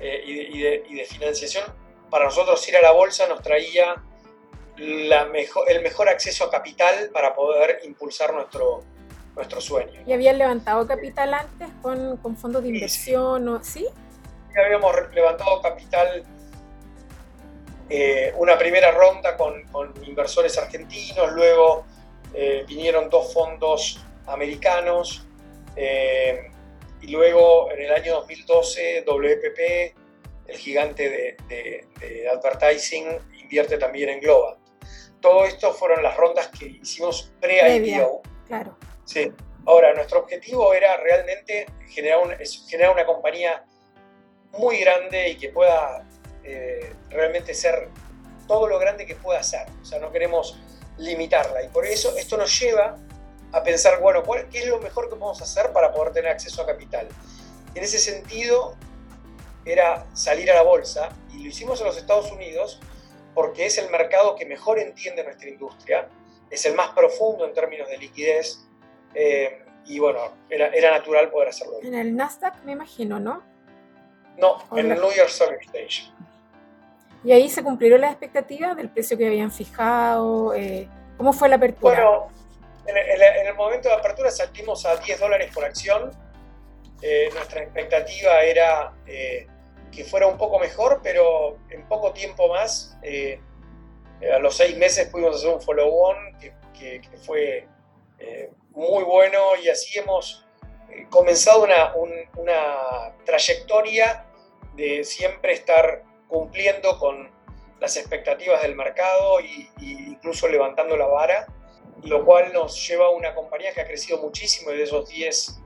eh, 0.00 0.22
y, 0.24 0.94
de, 0.94 1.04
financiación, 1.04 1.64
para 2.10 2.26
nosotros 2.26 2.66
ir 2.68 2.76
a 2.76 2.82
la 2.82 2.92
bolsa 2.92 3.26
nos 3.26 3.42
traía 3.42 4.02
la 4.76 5.26
mejor, 5.26 5.70
el 5.70 5.82
mejor 5.82 6.08
acceso 6.08 6.44
a 6.44 6.50
capital 6.50 7.10
para 7.12 7.34
poder 7.34 7.80
impulsar 7.84 8.32
nuestro, 8.32 8.84
nuestro 9.34 9.60
sueño. 9.60 10.02
¿Y 10.06 10.12
habían 10.12 10.38
levantado 10.38 10.86
capital 10.86 11.34
antes 11.34 11.68
con, 11.82 12.16
con 12.18 12.36
fondos 12.36 12.62
de 12.62 12.68
inversión? 12.68 13.48
o 13.48 13.62
¿Sí? 13.62 13.86
habíamos 14.56 14.92
levantado 15.14 15.60
capital, 15.62 16.24
eh, 17.88 18.34
una 18.36 18.58
primera 18.58 18.90
ronda 18.90 19.36
con, 19.36 19.62
con, 19.68 19.92
inversores 20.04 20.58
argentinos, 20.58 21.32
luego 21.32 21.84
eh, 22.34 22.64
vinieron 22.66 23.08
dos 23.08 23.32
fondos 23.32 24.04
americanos 24.26 25.27
eh, 25.80 26.50
y 27.00 27.12
luego 27.12 27.70
en 27.70 27.82
el 27.82 27.92
año 27.92 28.14
2012 28.16 29.04
WPP, 29.06 29.96
el 30.48 30.56
gigante 30.56 31.36
de, 31.48 32.28
advertising, 32.28 33.06
invierte 33.40 33.78
también 33.78 34.08
en 34.08 34.20
Global. 34.20 34.56
Todo 35.20 35.44
esto 35.44 35.72
fueron 35.72 36.02
las 36.02 36.16
rondas 36.16 36.48
que 36.48 36.66
hicimos 36.66 37.32
pre-IPO. 37.40 38.22
Claro. 38.46 38.76
Sí. 39.04 39.32
Ahora, 39.66 39.94
nuestro 39.94 40.20
objetivo 40.20 40.74
era 40.74 40.96
realmente 40.96 41.66
generar, 41.88 42.38
generar 42.68 42.92
una 42.92 43.06
compañía 43.06 43.64
muy 44.52 44.78
grande 44.80 45.28
y 45.28 45.36
que 45.36 45.50
pueda 45.50 46.08
eh, 46.42 46.92
realmente 47.10 47.54
ser 47.54 47.88
todo 48.48 48.66
lo 48.66 48.78
grande 48.78 49.06
que 49.06 49.14
pueda 49.14 49.42
ser. 49.42 49.68
O 49.80 49.84
sea, 49.84 50.00
no 50.00 50.10
queremos 50.10 50.58
limitarla. 50.96 51.62
Y 51.62 51.68
por 51.68 51.86
eso 51.86 52.16
esto 52.16 52.36
nos 52.36 52.58
lleva 52.58 52.96
a 53.52 53.62
pensar, 53.62 54.00
bueno, 54.00 54.22
¿qué 54.50 54.58
es 54.58 54.66
lo 54.66 54.78
mejor 54.78 55.08
que 55.08 55.16
podemos 55.16 55.40
hacer 55.40 55.72
para 55.72 55.92
poder 55.92 56.12
tener 56.12 56.30
acceso 56.30 56.62
a 56.62 56.66
capital? 56.66 57.08
En 57.74 57.82
ese 57.82 57.98
sentido, 57.98 58.76
era 59.64 60.06
salir 60.14 60.50
a 60.50 60.54
la 60.54 60.62
bolsa 60.62 61.10
y 61.32 61.42
lo 61.42 61.48
hicimos 61.48 61.80
en 61.80 61.86
los 61.86 61.96
Estados 61.96 62.30
Unidos 62.32 62.80
porque 63.34 63.66
es 63.66 63.78
el 63.78 63.90
mercado 63.90 64.34
que 64.34 64.46
mejor 64.46 64.78
entiende 64.78 65.22
nuestra 65.22 65.48
industria, 65.48 66.08
es 66.50 66.64
el 66.66 66.74
más 66.74 66.90
profundo 66.90 67.44
en 67.44 67.52
términos 67.52 67.88
de 67.88 67.98
liquidez 67.98 68.66
eh, 69.14 69.64
y 69.84 69.98
bueno, 69.98 70.20
era, 70.50 70.68
era, 70.68 70.90
natural 70.90 71.30
poder 71.30 71.48
hacerlo. 71.48 71.78
En 71.82 71.94
el 71.94 72.16
Nasdaq 72.16 72.62
me 72.64 72.72
imagino, 72.72 73.20
¿no? 73.20 73.42
No, 74.36 74.58
en 74.76 74.92
el 74.92 75.00
New 75.00 75.12
York 75.12 75.28
Stock 75.28 75.52
Exchange. 75.52 76.12
¿Y 77.24 77.32
ahí 77.32 77.48
se 77.48 77.62
cumplieron 77.62 78.00
las 78.00 78.10
expectativas 78.10 78.76
del 78.76 78.90
precio 78.90 79.16
que 79.18 79.26
habían 79.26 79.50
fijado? 79.50 80.54
Eh, 80.54 80.88
¿Cómo 81.16 81.32
fue 81.32 81.48
la 81.48 81.56
apertura? 81.56 81.94
Bueno, 81.94 82.28
en, 82.88 83.46
el 83.46 83.54
momento 83.54 83.88
de 83.88 83.94
apertura 83.94 84.30
salimos 84.30 84.86
a 84.86 84.96
10 84.96 85.20
dólares 85.20 85.50
por 85.52 85.64
acción. 85.64 86.10
Eh, 87.02 87.28
nuestra 87.32 87.62
expectativa 87.62 88.42
era 88.42 88.92
eh, 89.06 89.46
que 89.92 90.04
fuera 90.04 90.26
un 90.26 90.38
poco 90.38 90.58
mejor, 90.58 91.00
pero 91.02 91.58
en 91.70 91.86
poco 91.86 92.12
tiempo 92.12 92.48
más, 92.48 92.96
eh, 93.02 93.40
a 94.34 94.38
los 94.38 94.56
seis 94.56 94.76
meses 94.76 95.08
pudimos 95.08 95.36
hacer 95.36 95.50
un 95.50 95.60
follow-on 95.60 96.16
que, 96.40 96.58
fue 97.26 97.66
muy 98.70 99.02
bueno 99.02 99.56
y 99.60 99.68
así 99.68 99.98
hemos 99.98 100.46
comenzado 101.10 101.64
una, 101.64 101.92
una, 102.36 103.14
trayectoria 103.24 104.24
de 104.74 105.02
siempre 105.02 105.52
estar 105.54 106.04
cumpliendo 106.28 106.96
con 106.98 107.30
las 107.80 107.96
expectativas 107.96 108.62
del 108.62 108.76
mercado 108.76 109.40
e 109.40 109.68
incluso 109.80 110.46
levantando 110.46 110.96
la 110.96 111.06
vara, 111.06 111.46
lo 112.04 112.24
cual 112.24 112.52
nos 112.52 112.86
lleva 112.88 113.06
a 113.06 113.10
una 113.10 113.34
compañía 113.34 113.72
que 113.72 113.80
ha 113.80 113.86
crecido 113.86 114.18
muchísimo 114.18 114.72
y 114.72 114.76
de 114.76 114.84
esos 114.84 115.08
10 115.08 115.60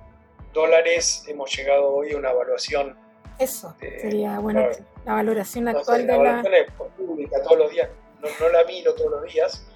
dólares 0.53 1.25
hemos 1.29 1.55
llegado 1.55 1.93
hoy 1.93 2.13
a 2.13 2.17
una 2.17 2.31
evaluación 2.31 2.97
eso 3.39 3.75
sería 3.79 4.39
bueno, 4.39 4.69
la 5.05 5.15
valoración 5.15 5.69
actual 5.69 6.07
de 6.07 6.19
la... 6.19 6.41
es 6.41 6.71
pública 6.97 7.43
todos 7.43 7.59
los 7.59 7.71
días, 7.71 7.89
no, 8.21 8.49
la 8.49 8.65
miro 8.65 8.95
todos 8.95 9.11
los 9.11 9.33
días, 9.33 9.67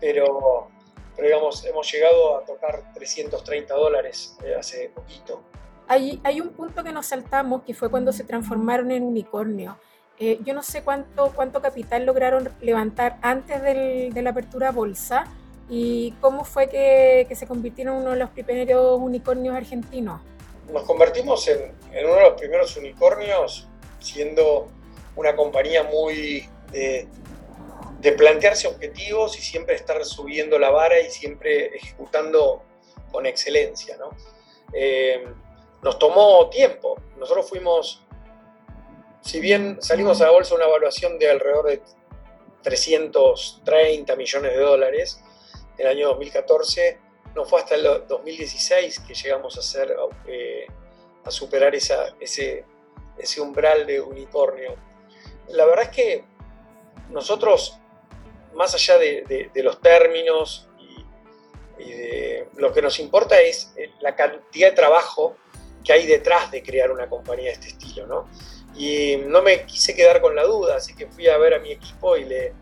pero, 0.00 0.68
pero 1.14 1.28
digamos, 1.28 1.64
hemos 1.64 1.90
llegado 1.92 2.38
a 2.38 2.44
tocar 2.44 2.92
330 2.94 3.74
dólares 3.74 4.36
eh, 4.44 4.54
hace 4.58 4.90
poquito. 4.94 5.42
Hay, 5.86 6.20
hay 6.24 6.40
un 6.40 6.50
punto 6.50 6.82
que 6.82 6.92
nos 6.92 7.06
saltamos, 7.06 7.62
que 7.62 7.74
fue 7.74 7.90
cuando 7.90 8.12
se 8.12 8.24
transformaron 8.24 8.90
en 8.90 9.04
unicornio. 9.04 9.76
Eh, 10.18 10.38
yo 10.42 10.54
no 10.54 10.62
sé 10.62 10.82
cuánto, 10.82 11.32
cuánto 11.34 11.60
capital 11.60 12.06
lograron 12.06 12.48
levantar 12.60 13.18
antes 13.20 13.62
del, 13.62 14.12
de 14.12 14.22
la 14.22 14.30
apertura 14.30 14.70
bolsa 14.72 15.24
y 15.68 16.12
cómo 16.20 16.44
fue 16.44 16.68
que, 16.68 17.26
se 17.34 17.46
convirtieron 17.46 17.96
en 17.96 18.02
uno 18.02 18.10
de 18.10 18.16
los 18.18 18.30
primeros 18.30 19.00
unicornios 19.00 19.54
argentinos 19.56 20.20
nos 20.72 20.84
convertimos 20.84 21.46
en, 21.48 21.74
uno 22.04 22.14
de 22.14 22.22
los 22.22 22.34
primeros 22.34 22.76
unicornios, 22.76 23.68
siendo 24.00 24.68
una 25.16 25.36
compañía 25.36 25.82
muy 25.84 26.48
de, 26.70 27.08
plantearse 28.18 28.68
objetivos 28.68 29.38
y 29.38 29.40
siempre 29.40 29.74
estar 29.74 30.04
subiendo 30.04 30.58
la 30.58 30.70
vara 30.70 31.00
y 31.00 31.10
siempre 31.10 31.74
ejecutando 31.76 32.62
con 33.10 33.24
excelencia. 33.24 33.96
Eh, 34.74 35.24
nos 35.82 35.98
tomó 35.98 36.50
tiempo. 36.50 37.00
Nosotros 37.18 37.48
fuimos, 37.48 38.02
si 39.22 39.40
bien 39.40 39.78
salimos 39.80 40.20
a 40.20 40.26
la 40.26 40.32
bolsa 40.32 40.54
una 40.54 40.66
evaluación 40.66 41.18
de 41.18 41.30
alrededor 41.30 41.66
de 41.66 41.82
330 42.62 44.16
millones 44.16 44.52
de 44.52 44.58
dólares 44.60 45.23
en 45.76 45.86
el 45.86 45.86
año 45.86 46.08
2014, 46.08 46.98
no 47.34 47.44
fue 47.44 47.60
hasta 47.60 47.74
el 47.74 48.06
2016 48.06 49.00
que 49.00 49.14
llegamos 49.14 49.56
a 49.56 49.60
hacer, 49.60 49.94
eh, 50.26 50.66
a 51.24 51.30
superar 51.30 51.74
esa, 51.74 52.14
ese, 52.20 52.64
ese 53.18 53.40
umbral 53.40 53.86
de 53.86 54.00
unicornio. 54.00 54.76
La 55.48 55.64
verdad 55.64 55.84
es 55.84 55.90
que 55.90 56.24
nosotros, 57.10 57.78
más 58.54 58.74
allá 58.74 58.98
de, 58.98 59.50
los 59.56 59.80
términos 59.80 60.68
y, 61.78 61.92
de 61.92 62.48
lo 62.56 62.72
que 62.72 62.82
nos 62.82 63.00
importa 63.00 63.40
es 63.40 63.72
eh, 63.76 63.90
la 64.00 64.14
cantidad 64.14 64.70
de 64.70 64.76
trabajo 64.76 65.36
que 65.82 65.92
hay 65.92 66.06
detrás 66.06 66.50
de 66.50 66.62
crear 66.62 66.90
una 66.90 67.08
compañía 67.08 67.46
de 67.46 67.52
este 67.52 67.68
estilo, 67.68 68.06
¿no? 68.06 68.28
Y 68.76 69.16
no 69.26 69.42
me 69.42 69.66
quise 69.66 69.94
quedar 69.94 70.20
con 70.20 70.34
la 70.34 70.44
duda, 70.44 70.76
así 70.76 70.94
que 70.94 71.06
fui 71.06 71.28
a 71.28 71.36
ver 71.36 71.54
a 71.54 71.58
mi 71.58 71.72
equipo 71.72 72.16
y 72.16 72.24
le, 72.24 72.54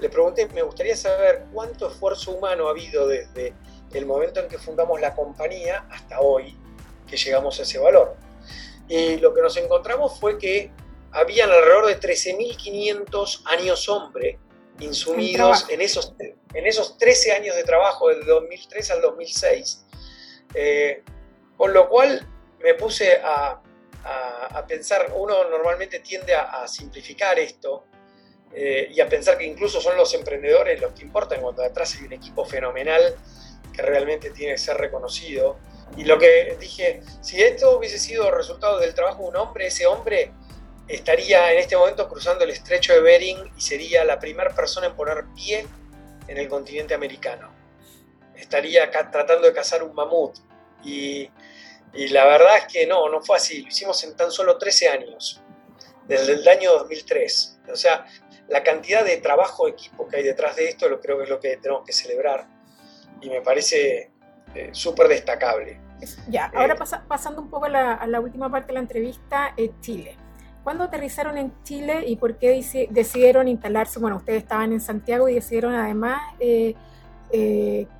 le 0.00 0.08
pregunté, 0.08 0.48
me 0.48 0.62
gustaría 0.62 0.96
saber 0.96 1.44
cuánto 1.52 1.88
esfuerzo 1.88 2.32
humano 2.32 2.68
ha 2.68 2.70
habido 2.70 3.06
desde 3.06 3.54
el 3.92 4.06
momento 4.06 4.40
en 4.40 4.48
que 4.48 4.58
fundamos 4.58 5.00
la 5.00 5.14
compañía 5.14 5.86
hasta 5.90 6.20
hoy 6.20 6.56
que 7.06 7.16
llegamos 7.16 7.58
a 7.58 7.62
ese 7.62 7.78
valor. 7.78 8.16
Y 8.88 9.16
lo 9.18 9.34
que 9.34 9.42
nos 9.42 9.56
encontramos 9.56 10.18
fue 10.18 10.38
que 10.38 10.70
habían 11.12 11.50
alrededor 11.50 11.86
de 11.86 12.00
13.500 12.00 13.42
años 13.46 13.88
hombre 13.88 14.38
insumidos 14.78 15.66
en 15.68 15.80
esos, 15.80 16.14
en 16.18 16.66
esos 16.66 16.96
13 16.96 17.32
años 17.32 17.56
de 17.56 17.64
trabajo, 17.64 18.08
del 18.08 18.24
2003 18.24 18.90
al 18.92 19.02
2006. 19.02 19.84
Eh, 20.54 21.02
con 21.56 21.72
lo 21.72 21.88
cual 21.88 22.26
me 22.60 22.74
puse 22.74 23.20
a, 23.22 23.60
pensar, 24.66 25.12
uno 25.14 25.48
normalmente 25.48 26.00
tiende 26.00 26.34
a, 26.34 26.66
simplificar 26.66 27.38
esto 27.38 27.84
eh, 28.52 28.90
y 28.92 29.00
a 29.00 29.08
pensar 29.08 29.38
que 29.38 29.44
incluso 29.44 29.80
son 29.80 29.96
los 29.96 30.12
emprendedores 30.14 30.80
los 30.80 30.92
que 30.92 31.02
importan 31.02 31.40
cuando 31.40 31.62
detrás 31.62 31.94
hay 31.94 32.06
un 32.06 32.12
equipo 32.12 32.44
fenomenal 32.44 33.14
que 33.72 33.82
realmente 33.82 34.30
tiene 34.30 34.54
que 34.54 34.58
ser 34.58 34.76
reconocido. 34.76 35.58
Y 35.96 36.04
lo 36.04 36.18
que 36.18 36.56
dije, 36.58 37.02
si 37.20 37.42
esto 37.42 37.78
hubiese 37.78 37.98
sido 37.98 38.30
resultado 38.30 38.78
del 38.78 38.94
trabajo 38.94 39.22
de 39.22 39.28
un 39.28 39.36
hombre, 39.36 39.66
ese 39.66 39.86
hombre 39.86 40.32
estaría 40.88 41.52
en 41.52 41.58
este 41.58 41.76
momento 41.76 42.08
cruzando 42.08 42.44
el 42.44 42.50
estrecho 42.50 42.92
de 42.92 43.00
Bering 43.00 43.52
y 43.56 43.60
sería 43.60 44.04
la 44.04 44.18
primera 44.18 44.54
persona 44.54 44.88
en 44.88 44.96
poner 44.96 45.24
pie 45.34 45.66
en 46.26 46.36
el 46.36 46.48
continente 46.48 46.94
americano. 46.94 47.52
Estaría 48.34 48.90
tratando 48.90 49.46
de 49.46 49.52
cazar 49.52 49.82
un 49.82 49.94
mamut. 49.94 50.36
Y, 50.82 51.30
y, 51.92 52.08
la 52.08 52.24
verdad 52.24 52.56
es 52.58 52.72
que 52.72 52.86
no, 52.86 53.08
no 53.08 53.20
fue 53.20 53.36
así. 53.36 53.62
Lo 53.62 53.68
hicimos 53.68 54.02
en 54.04 54.16
tan 54.16 54.30
solo 54.32 54.56
13 54.56 54.88
años, 54.88 55.40
desde 56.06 56.32
el 56.32 56.48
año 56.48 56.72
2003. 56.72 57.60
O 57.70 57.76
sea, 57.76 58.06
la 58.50 58.64
cantidad 58.64 59.04
de 59.04 59.16
trabajo 59.18 59.68
equipo 59.68 60.08
que 60.08 60.16
hay 60.16 60.22
detrás 60.24 60.56
de 60.56 60.68
esto, 60.68 60.88
lo 60.88 61.00
creo 61.00 61.16
que 61.18 61.24
es 61.24 61.30
lo 61.30 61.40
que 61.40 61.56
tenemos 61.56 61.84
que 61.84 61.92
celebrar 61.92 62.46
y 63.20 63.30
me 63.30 63.40
parece 63.40 64.10
eh, 64.54 64.70
súper 64.72 65.06
destacable. 65.08 65.80
Ya, 66.28 66.50
ahora 66.54 66.74
eh, 66.74 66.96
pasando 67.06 67.40
un 67.40 67.48
poco 67.48 67.66
a 67.66 68.06
la, 68.06 68.20
última 68.20 68.50
parte 68.50 68.68
de 68.68 68.72
la 68.74 68.80
entrevista, 68.80 69.54
eh, 69.56 69.70
Chile. 69.80 70.16
¿Cuándo 70.64 70.84
aterrizaron 70.84 71.38
en 71.38 71.54
Chile 71.62 72.02
y 72.06 72.16
por 72.16 72.38
qué 72.38 72.60
decidieron 72.90 73.46
instalarse? 73.48 73.98
Bueno, 74.00 74.16
ustedes 74.16 74.42
estaban 74.42 74.72
en 74.72 74.80
Santiago 74.80 75.28
y 75.28 75.34
decidieron 75.34 75.74
además 75.74 76.20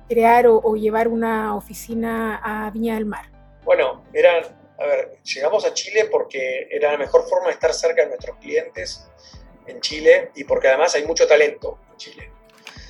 crear 0.07 0.45
o, 0.47 0.75
llevar 0.75 1.07
una 1.07 1.55
oficina 1.55 2.39
a 2.43 2.69
Viña 2.69 2.95
del 2.95 3.05
Mar. 3.05 3.25
Bueno, 3.63 4.03
eran, 4.13 4.43
a 4.77 4.85
ver, 4.85 5.17
llegamos 5.23 5.65
a 5.65 5.73
Chile 5.73 6.07
porque 6.11 6.67
era 6.69 6.91
la 6.91 6.97
mejor 6.99 7.27
forma 7.27 7.47
de 7.47 7.53
estar 7.53 7.73
cerca 7.73 8.03
de 8.03 8.09
nuestros 8.09 8.37
clientes 8.37 9.09
en 9.67 9.79
Chile 9.81 10.31
y 10.35 10.43
porque 10.43 10.67
además 10.67 10.95
hay 10.95 11.05
mucho 11.05 11.27
talento 11.27 11.79
en 11.91 11.97
Chile. 11.97 12.31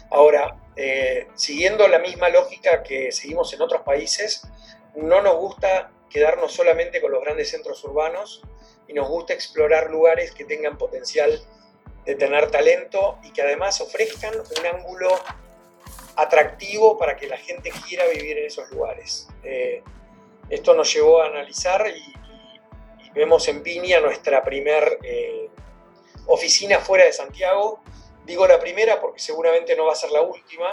Ahora, 0.10 0.57
eh, 0.75 1.27
siguiendo 1.36 1.88
la 1.88 1.99
misma 1.99 2.29
lógica 2.29 2.84
que 2.84 3.12
seguimos 3.12 3.53
en 3.53 3.62
otros 3.62 3.81
países, 3.81 4.47
no 4.95 5.21
nos 5.21 5.36
gusta 5.36 5.91
quedarnos 6.10 6.51
solamente 6.53 7.01
con 7.01 7.12
los 7.12 7.21
grandes 7.21 7.49
centros 7.49 7.84
urbanos 7.84 8.41
y 8.88 8.93
nos 8.93 9.07
gusta 9.07 9.34
explorar 9.34 9.89
lugares 9.89 10.31
que 10.31 10.43
tengan 10.43 10.77
potencial 10.77 11.41
de 12.05 12.15
tener 12.15 12.49
talento 12.51 13.19
y 13.23 13.31
que 13.31 13.41
además 13.41 13.79
ofrezcan 13.79 14.34
un 14.36 14.65
ángulo 14.65 15.10
atractivo 16.15 16.97
para 16.97 17.15
que 17.15 17.27
la 17.27 17.38
gente 17.38 17.71
quiera 17.88 18.05
vivir 18.07 18.38
en 18.38 18.45
esos 18.45 18.69
lugares. 18.71 19.27
Eh, 19.43 19.81
esto 20.49 20.73
nos 20.73 20.93
llevó 20.93 21.21
a 21.21 21.27
analizar 21.27 21.88
y, 21.88 22.13
vemos 23.13 23.45
en 23.49 23.62
Piña 23.62 23.99
nuestra 23.99 24.41
primer 24.41 24.97
eh, 25.03 25.49
oficina 26.27 26.79
fuera 26.79 27.05
de 27.05 27.13
Santiago, 27.13 27.81
Digo 28.25 28.47
la 28.47 28.60
primera 28.60 29.01
porque 29.01 29.19
seguramente 29.19 29.75
no 29.75 29.86
va 29.86 29.93
a 29.93 29.95
ser 29.95 30.12
la 30.12 30.21
última, 30.21 30.69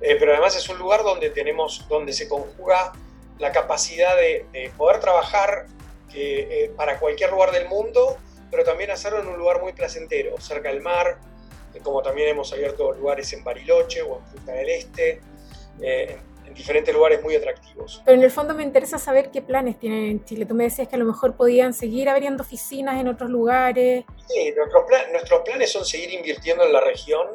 eh, 0.00 0.16
pero 0.18 0.32
además 0.32 0.56
es 0.56 0.68
un 0.68 0.78
lugar 0.78 1.02
donde 1.02 1.30
tenemos, 1.30 1.86
donde 1.88 2.12
se 2.12 2.28
conjuga 2.28 2.92
la 3.38 3.52
capacidad 3.52 4.16
de, 4.16 4.70
poder 4.76 5.00
trabajar 5.00 5.66
eh, 6.12 6.72
para 6.76 6.98
cualquier 6.98 7.30
lugar 7.30 7.52
del 7.52 7.68
mundo, 7.68 8.18
pero 8.50 8.64
también 8.64 8.90
hacerlo 8.90 9.20
en 9.20 9.28
un 9.28 9.38
lugar 9.38 9.60
muy 9.60 9.72
placentero, 9.72 10.38
cerca 10.40 10.70
del 10.70 10.80
mar, 10.80 11.18
eh, 11.72 11.80
como 11.82 12.02
también 12.02 12.30
hemos 12.30 12.52
abierto 12.52 12.92
lugares 12.92 13.32
en 13.32 13.44
Bariloche 13.44 14.02
o 14.02 14.18
en 14.18 14.24
Punta 14.24 14.52
del 14.52 14.68
Este, 14.70 15.20
diferentes 16.54 16.94
lugares 16.94 17.22
muy 17.22 17.34
atractivos. 17.34 18.02
Pero 18.04 18.16
en 18.16 18.24
el 18.24 18.30
fondo 18.30 18.54
me 18.54 18.62
interesa 18.62 18.98
saber 18.98 19.30
qué 19.30 19.42
planes 19.42 19.78
tienen 19.78 20.04
en 20.04 20.24
Chile. 20.24 20.46
Tú 20.46 20.54
me 20.54 20.64
decías 20.64 20.88
que 20.88 20.96
a 20.96 20.98
lo 20.98 21.04
mejor 21.04 21.36
podían 21.36 21.74
seguir 21.74 22.08
abriendo 22.08 22.42
oficinas 22.42 23.00
en 23.00 23.08
otros 23.08 23.30
lugares. 23.30 24.04
Sí, 24.28 24.52
nuestros, 24.56 25.42
planes 25.44 25.70
son 25.70 25.84
seguir 25.84 26.12
invirtiendo 26.12 26.64
en 26.64 26.72
la 26.72 26.80
región, 26.80 27.26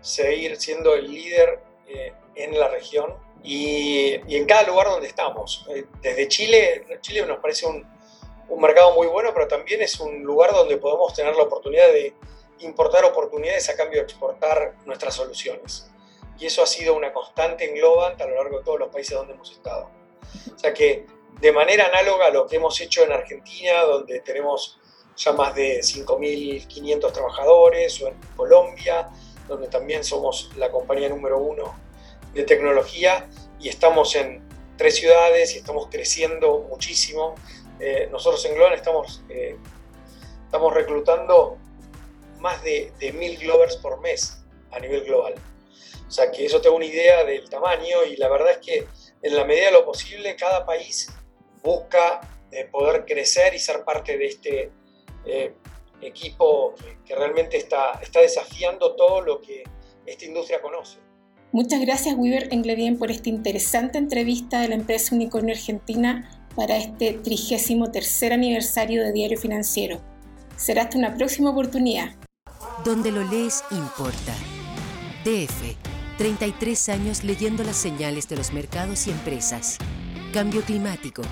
seguir 0.00 0.56
siendo 0.56 0.94
el 0.94 1.12
líder 1.12 1.60
eh, 1.88 2.12
en 2.34 2.58
la 2.58 2.68
región 2.68 3.14
y, 3.42 4.14
en 4.28 4.46
cada 4.46 4.64
lugar 4.64 4.88
donde 4.88 5.08
estamos. 5.08 5.66
Eh, 5.74 5.84
desde 6.02 6.28
Chile, 6.28 6.86
Chile 7.00 7.26
nos 7.26 7.38
parece 7.38 7.66
un, 7.66 7.86
un 8.48 8.60
mercado 8.60 8.94
muy 8.94 9.06
bueno, 9.06 9.30
pero 9.34 9.48
también 9.48 9.82
es 9.82 9.98
un 10.00 10.22
lugar 10.22 10.52
donde 10.52 10.76
podemos 10.76 11.12
tener 11.14 11.34
la 11.34 11.44
oportunidad 11.44 11.88
de 11.88 12.14
importar 12.60 13.04
oportunidades 13.04 13.68
a 13.70 13.76
cambio 13.76 14.00
de 14.00 14.04
exportar 14.04 14.74
nuestras 14.84 15.14
soluciones 15.14 15.90
y 16.40 16.46
eso 16.46 16.62
ha 16.62 16.66
sido 16.66 16.96
una 16.96 17.12
constante 17.12 17.68
en 17.68 17.74
Globant 17.74 18.20
a 18.20 18.26
lo 18.26 18.34
largo 18.34 18.58
de 18.58 18.64
todos 18.64 18.80
los 18.80 18.88
países 18.88 19.16
donde 19.16 19.34
hemos 19.34 19.52
estado. 19.52 19.90
O 20.54 20.58
sea 20.58 20.72
que 20.72 21.06
de 21.40 21.52
manera 21.52 21.86
análoga 21.86 22.26
a 22.26 22.30
lo 22.30 22.46
que 22.46 22.56
hemos 22.56 22.80
hecho 22.80 23.04
en 23.04 23.12
Argentina, 23.12 23.82
donde 23.82 24.20
tenemos 24.20 24.78
ya 25.16 25.32
más 25.32 25.54
de 25.54 25.80
5.500 25.80 27.12
trabajadores, 27.12 28.00
o 28.02 28.08
en 28.08 28.14
Colombia, 28.36 29.08
donde 29.48 29.68
también 29.68 30.02
somos 30.02 30.50
la 30.56 30.70
compañía 30.70 31.10
número 31.10 31.38
uno 31.38 31.74
de 32.32 32.44
tecnología 32.44 33.28
y 33.58 33.68
estamos 33.68 34.14
en 34.14 34.42
tres 34.78 34.96
ciudades 34.96 35.54
y 35.54 35.58
estamos 35.58 35.88
creciendo 35.90 36.60
muchísimo. 36.70 37.34
eh, 37.80 38.08
nosotros 38.10 38.44
en 38.46 38.54
Global 38.54 38.74
estamos, 38.74 39.22
eh, 39.28 39.56
estamos 40.44 40.72
reclutando 40.72 41.58
más 42.38 42.62
de, 42.62 42.92
de 42.98 43.12
mil 43.12 43.38
Glovers 43.38 43.76
por 43.76 44.00
mes 44.00 44.42
a 44.70 44.78
nivel 44.78 45.04
global. 45.04 45.34
O 46.10 46.12
sea 46.12 46.28
que 46.32 46.44
eso 46.44 46.60
te 46.60 46.68
da 46.68 46.74
una 46.74 46.86
idea 46.86 47.22
del 47.22 47.48
tamaño 47.48 48.04
y 48.04 48.16
la 48.16 48.28
verdad 48.28 48.50
es 48.50 48.58
que 48.58 48.88
en 49.22 49.36
la 49.36 49.44
medida 49.44 49.66
de 49.66 49.72
lo 49.72 49.84
posible 49.84 50.34
cada 50.34 50.66
país 50.66 51.08
busca 51.62 52.20
eh, 52.50 52.64
poder 52.64 53.04
crecer 53.04 53.54
y 53.54 53.60
ser 53.60 53.84
parte 53.84 54.18
de 54.18 54.26
este 54.26 54.72
equipo 56.00 56.74
que, 57.06 57.14
realmente 57.14 57.58
está, 57.58 57.92
está 58.02 58.22
desafiando 58.22 58.96
todo 58.96 59.20
lo 59.20 59.40
que 59.40 59.62
esta 60.04 60.24
industria 60.24 60.60
conoce. 60.60 60.98
Muchas 61.52 61.80
gracias 61.80 62.16
Weaver 62.18 62.52
Engledien 62.52 62.98
por 62.98 63.12
esta 63.12 63.28
interesante 63.28 63.96
entrevista 63.98 64.62
de 64.62 64.68
la 64.68 64.74
empresa 64.74 65.14
Unicornio 65.14 65.54
Argentina 65.54 66.48
para 66.56 66.76
este 66.76 67.12
33 67.22 68.32
aniversario 68.32 69.04
de 69.04 69.12
Diario 69.12 69.38
Financiero. 69.38 70.00
Será 70.56 70.82
hasta 70.82 70.98
una 70.98 71.14
próxima 71.14 71.50
oportunidad. 71.50 72.16
Donde 72.84 73.12
lo 73.12 73.22
lees 73.30 73.62
importa. 73.70 74.34
DF, 75.24 75.89
33 76.20 76.90
años 76.90 77.24
leyendo 77.24 77.64
las 77.64 77.76
señales 77.76 78.28
de 78.28 78.36
los 78.36 78.52
mercados 78.52 79.06
y 79.06 79.10
empresas. 79.10 79.78
Cambio 80.34 80.60
climático, 80.60 81.22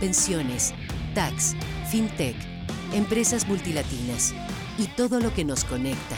pensiones, 0.00 0.74
tax, 1.14 1.54
fintech, 1.88 2.34
empresas 2.92 3.46
multilatinas 3.46 4.34
y 4.78 4.88
todo 4.96 5.20
lo 5.20 5.32
que 5.32 5.44
nos 5.44 5.62
conecta 5.62 6.16